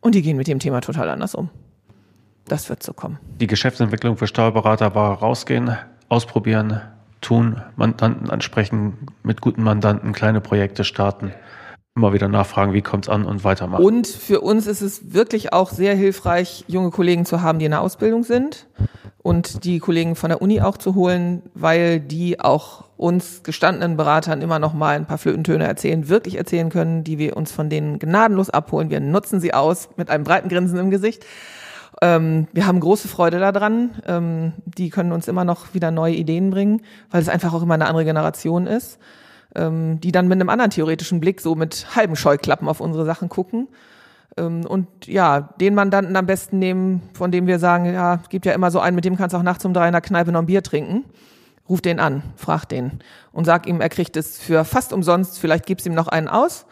[0.00, 1.48] Und die gehen mit dem Thema total anders um.
[2.46, 3.18] Das wird so kommen.
[3.40, 5.76] Die Geschäftsentwicklung für Steuerberater war rausgehen,
[6.08, 6.80] ausprobieren,
[7.20, 11.32] tun, Mandanten ansprechen, mit guten Mandanten kleine Projekte starten,
[11.96, 13.84] immer wieder nachfragen, wie kommt's an und weitermachen.
[13.84, 17.70] Und für uns ist es wirklich auch sehr hilfreich, junge Kollegen zu haben, die in
[17.70, 18.66] der Ausbildung sind
[19.22, 24.42] und die Kollegen von der Uni auch zu holen, weil die auch uns gestandenen Beratern
[24.42, 27.98] immer noch mal ein paar Flötentöne erzählen, wirklich erzählen können, die wir uns von denen
[27.98, 28.90] gnadenlos abholen.
[28.90, 31.24] Wir nutzen sie aus mit einem breiten Grinsen im Gesicht
[32.02, 33.90] ähm, wir haben große Freude daran.
[34.06, 37.74] Ähm, die können uns immer noch wieder neue Ideen bringen, weil es einfach auch immer
[37.74, 38.98] eine andere Generation ist,
[39.54, 43.28] ähm, die dann mit einem anderen theoretischen Blick so mit halben Scheuklappen auf unsere Sachen
[43.28, 43.68] gucken.
[44.36, 48.52] Ähm, und ja, den Mandanten am besten nehmen, von dem wir sagen, ja, gibt ja
[48.52, 50.40] immer so einen, mit dem kannst du auch nachts um drei in der Kneipe noch
[50.40, 51.04] ein Bier trinken.
[51.68, 52.98] Ruf den an, frag den
[53.32, 56.66] und sag ihm, er kriegt es für fast umsonst, vielleicht gibst ihm noch einen aus.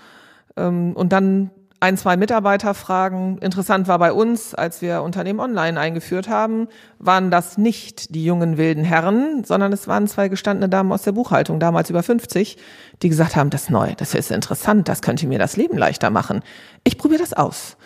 [0.57, 1.51] Ähm, und dann
[1.83, 3.39] ein, zwei Mitarbeiterfragen.
[3.39, 6.69] Interessant war bei uns, als wir Unternehmen online eingeführt haben,
[7.01, 11.11] waren das nicht die jungen wilden Herren, sondern es waren zwei gestandene Damen aus der
[11.11, 12.57] Buchhaltung, damals über 50,
[13.03, 16.11] die gesagt haben, das ist neu, das ist interessant, das könnte mir das Leben leichter
[16.11, 16.43] machen.
[16.85, 17.77] Ich probiere das aus.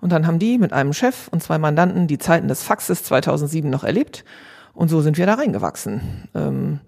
[0.00, 3.68] Und dann haben die mit einem Chef und zwei Mandanten die Zeiten des Faxes 2007
[3.68, 4.24] noch erlebt.
[4.72, 6.26] Und so sind wir da reingewachsen.
[6.34, 6.80] Ähm,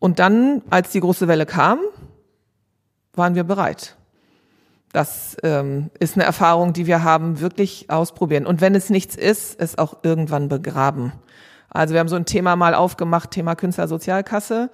[0.00, 1.78] und dann, als die große Welle kam,
[3.14, 3.96] waren wir bereit.
[4.92, 8.46] Das ähm, ist eine Erfahrung, die wir haben, wirklich ausprobieren.
[8.46, 11.12] Und wenn es nichts ist, es auch irgendwann begraben.
[11.68, 14.70] Also wir haben so ein Thema mal aufgemacht, Thema Künstlersozialkasse.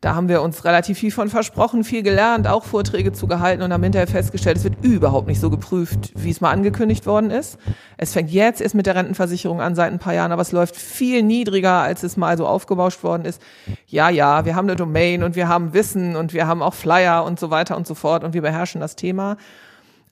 [0.00, 3.70] Da haben wir uns relativ viel von versprochen, viel gelernt, auch Vorträge zu gehalten und
[3.70, 7.58] haben hinterher festgestellt, es wird überhaupt nicht so geprüft, wie es mal angekündigt worden ist.
[7.98, 10.74] Es fängt jetzt erst mit der Rentenversicherung an seit ein paar Jahren, aber es läuft
[10.74, 13.42] viel niedriger, als es mal so aufgebauscht worden ist.
[13.88, 17.22] Ja, ja, wir haben eine Domain und wir haben Wissen und wir haben auch Flyer
[17.24, 19.36] und so weiter und so fort und wir beherrschen das Thema.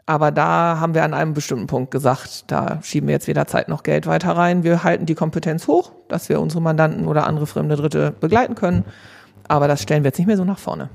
[0.04, 3.68] Aber da haben wir an einem bestimmten Punkt gesagt, da schieben wir jetzt weder Zeit
[3.68, 4.64] noch Geld weiter rein.
[4.64, 8.84] Wir halten die Kompetenz hoch, dass wir unsere Mandanten oder andere fremde Dritte begleiten können.
[9.48, 10.90] Aber das stellen wir jetzt nicht mehr so nach vorne.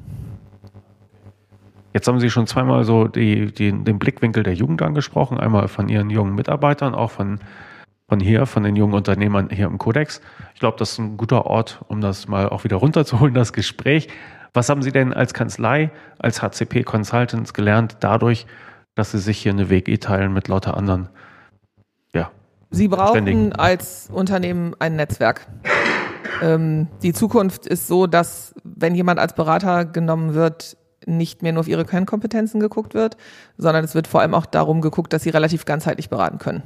[1.93, 5.89] Jetzt haben Sie schon zweimal so die, die, den Blickwinkel der Jugend angesprochen, einmal von
[5.89, 7.39] Ihren jungen Mitarbeitern, auch von,
[8.09, 10.19] von hier, von den jungen Unternehmern hier im Kodex.
[10.55, 14.07] Ich glaube, das ist ein guter Ort, um das mal auch wieder runterzuholen, das Gespräch.
[14.53, 18.47] Was haben Sie denn als Kanzlei, als HCP Consultants gelernt, dadurch,
[18.95, 21.09] dass Sie sich hier eine WG teilen mit lauter anderen?
[22.13, 22.31] Ja.
[22.71, 25.47] Sie brauchen als Unternehmen ein Netzwerk.
[26.41, 31.61] Ähm, die Zukunft ist so, dass wenn jemand als Berater genommen wird, nicht mehr nur
[31.61, 33.17] auf ihre Kernkompetenzen geguckt wird,
[33.57, 36.63] sondern es wird vor allem auch darum geguckt, dass sie relativ ganzheitlich beraten können.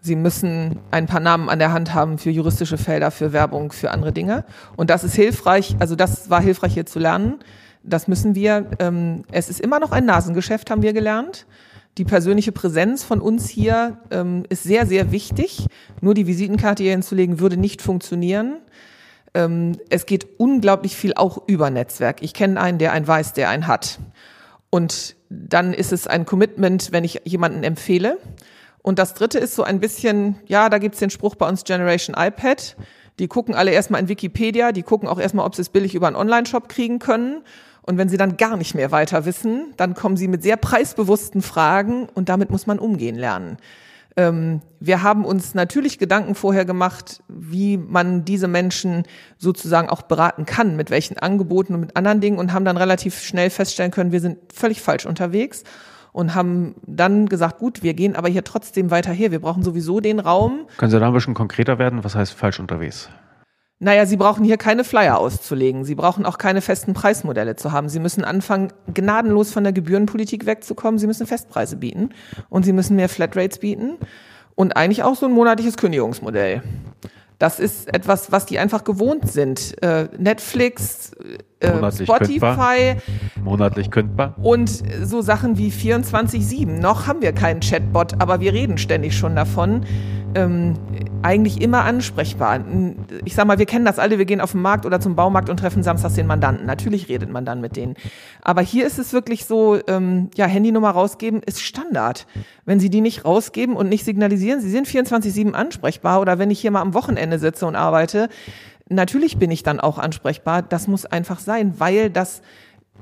[0.00, 3.90] Sie müssen ein paar Namen an der Hand haben für juristische Felder, für Werbung, für
[3.90, 4.44] andere Dinge.
[4.76, 7.40] Und das ist hilfreich, also das war hilfreich hier zu lernen.
[7.82, 11.46] Das müssen wir, ähm, es ist immer noch ein Nasengeschäft, haben wir gelernt.
[11.96, 15.66] Die persönliche Präsenz von uns hier ähm, ist sehr, sehr wichtig.
[16.00, 18.58] Nur die Visitenkarte hier hinzulegen würde nicht funktionieren.
[19.38, 22.22] Ähm, es geht unglaublich viel auch über Netzwerk.
[22.22, 24.00] Ich kenne einen, der einen weiß, der einen hat.
[24.68, 28.18] Und dann ist es ein Commitment, wenn ich jemanden empfehle.
[28.82, 32.16] Und das dritte ist so ein bisschen, ja, da gibt's den Spruch bei uns Generation
[32.18, 32.76] iPad.
[33.20, 36.08] Die gucken alle erstmal in Wikipedia, die gucken auch erstmal, ob sie es billig über
[36.08, 37.42] einen Online-Shop kriegen können.
[37.82, 41.42] Und wenn sie dann gar nicht mehr weiter wissen, dann kommen sie mit sehr preisbewussten
[41.42, 43.56] Fragen und damit muss man umgehen lernen.
[44.18, 49.04] Ähm, wir haben uns natürlich Gedanken vorher gemacht, wie man diese Menschen
[49.38, 53.20] sozusagen auch beraten kann, mit welchen Angeboten und mit anderen Dingen und haben dann relativ
[53.20, 55.62] schnell feststellen können, wir sind völlig falsch unterwegs
[56.10, 59.30] und haben dann gesagt, gut, wir gehen aber hier trotzdem weiter her.
[59.30, 60.66] Wir brauchen sowieso den Raum.
[60.78, 62.02] Können Sie da ein bisschen konkreter werden?
[62.02, 63.08] Was heißt falsch unterwegs?
[63.80, 65.84] Naja, Sie brauchen hier keine Flyer auszulegen.
[65.84, 67.88] Sie brauchen auch keine festen Preismodelle zu haben.
[67.88, 70.98] Sie müssen anfangen, gnadenlos von der Gebührenpolitik wegzukommen.
[70.98, 72.10] Sie müssen Festpreise bieten
[72.48, 73.96] und Sie müssen mehr Flatrates bieten
[74.56, 76.62] und eigentlich auch so ein monatliches Kündigungsmodell.
[77.38, 79.80] Das ist etwas, was die einfach gewohnt sind.
[79.80, 81.12] Äh, Netflix,
[81.60, 82.38] äh, Spotify.
[82.38, 82.96] Kündbar.
[83.42, 84.34] Monatlich kündbar.
[84.42, 84.70] Und
[85.02, 86.80] so Sachen wie 24-7.
[86.80, 89.84] Noch haben wir keinen Chatbot, aber wir reden ständig schon davon
[90.34, 90.74] ähm,
[91.22, 92.60] eigentlich immer ansprechbar.
[93.24, 95.50] Ich sag mal, wir kennen das alle, wir gehen auf den Markt oder zum Baumarkt
[95.50, 96.66] und treffen samstags den Mandanten.
[96.66, 97.94] Natürlich redet man dann mit denen.
[98.42, 102.26] Aber hier ist es wirklich so, ähm, ja, Handynummer rausgeben ist Standard.
[102.64, 106.60] Wenn Sie die nicht rausgeben und nicht signalisieren, Sie sind 24-7 ansprechbar oder wenn ich
[106.60, 108.28] hier mal am Wochenende sitze und arbeite,
[108.88, 110.62] natürlich bin ich dann auch ansprechbar.
[110.62, 112.42] Das muss einfach sein, weil das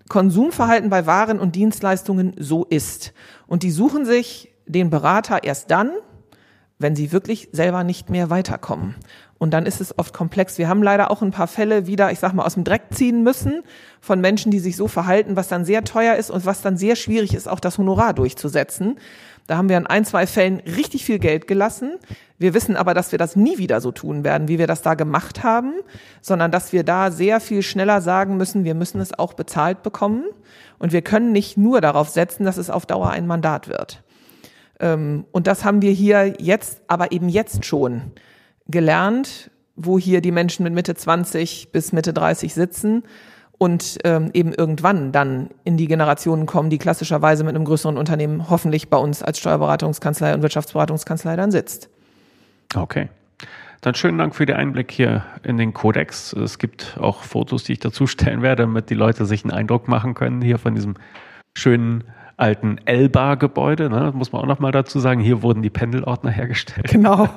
[0.09, 3.13] Konsumverhalten bei Waren und Dienstleistungen so ist.
[3.47, 5.91] Und die suchen sich den Berater erst dann,
[6.79, 8.95] wenn sie wirklich selber nicht mehr weiterkommen.
[9.39, 10.57] Und dann ist es oft komplex.
[10.57, 13.23] Wir haben leider auch ein paar Fälle wieder, ich sag mal, aus dem Dreck ziehen
[13.23, 13.63] müssen
[14.01, 16.97] von Menschen, die sich so verhalten, was dann sehr teuer ist und was dann sehr
[16.97, 18.99] schwierig ist, auch das Honorar durchzusetzen.
[19.47, 21.93] Da haben wir in ein, zwei Fällen richtig viel Geld gelassen.
[22.39, 24.95] Wir wissen aber, dass wir das nie wieder so tun werden, wie wir das da
[24.95, 25.75] gemacht haben,
[26.21, 30.25] sondern dass wir da sehr viel schneller sagen müssen, wir müssen es auch bezahlt bekommen.
[30.79, 34.03] Und wir können nicht nur darauf setzen, dass es auf Dauer ein Mandat wird.
[34.81, 38.13] Ähm, und das haben wir hier jetzt, aber eben jetzt schon
[38.69, 43.03] gelernt, wo hier die Menschen mit Mitte 20 bis Mitte 30 sitzen
[43.59, 48.51] und ähm, eben irgendwann dann in die Generationen kommen, die klassischerweise mit einem größeren Unternehmen
[48.51, 51.89] hoffentlich bei uns als Steuerberatungskanzlei und Wirtschaftsberatungskanzlei dann sitzt.
[52.75, 53.09] Okay.
[53.83, 56.33] Dann schönen Dank für den Einblick hier in den Kodex.
[56.33, 59.87] Es gibt auch Fotos, die ich dazu stellen werde, damit die Leute sich einen Eindruck
[59.87, 60.95] machen können hier von diesem
[61.57, 62.05] schönen
[62.37, 63.89] alten Elba-Gebäude.
[63.89, 64.01] Ne?
[64.01, 65.21] Das muss man auch noch mal dazu sagen.
[65.21, 66.89] Hier wurden die Pendelordner hergestellt.
[66.89, 67.31] Genau.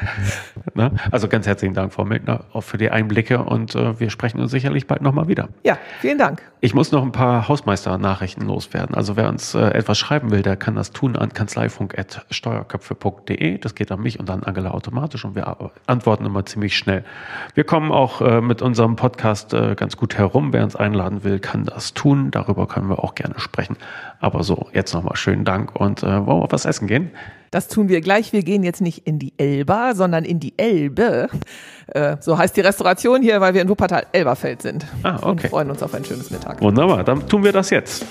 [0.74, 0.92] ne?
[1.10, 4.50] Also ganz herzlichen Dank, Frau Miltner, auch für die Einblicke und äh, wir sprechen uns
[4.50, 5.50] sicherlich bald noch mal wieder.
[5.64, 6.40] Ja, vielen Dank.
[6.60, 8.94] Ich muss noch ein paar Hausmeister-Nachrichten loswerden.
[8.94, 13.58] Also wer uns äh, etwas schreiben will, der kann das tun an kanzleifunk.steuerköpfe.de.
[13.58, 15.54] Das geht an mich und an Angela automatisch und wir
[15.86, 17.04] antworten immer ziemlich schnell.
[17.54, 20.52] Wir kommen auch äh, mit unserem Podcast äh, ganz gut herum.
[20.52, 22.30] Wer uns einladen will, kann das tun.
[22.30, 23.76] Darüber können wir auch gerne sprechen.
[24.22, 27.10] Aber so, jetzt nochmal schönen Dank und äh, wollen wir was essen gehen?
[27.50, 28.32] Das tun wir gleich.
[28.32, 31.28] Wir gehen jetzt nicht in die Elba, sondern in die Elbe.
[31.88, 34.86] Äh, so heißt die Restauration hier, weil wir in Wuppertal-Elberfeld sind.
[35.02, 35.28] Ah, okay.
[35.28, 36.60] Und freuen uns auf ein schönes Mittag.
[36.62, 38.06] Wunderbar, dann tun wir das jetzt.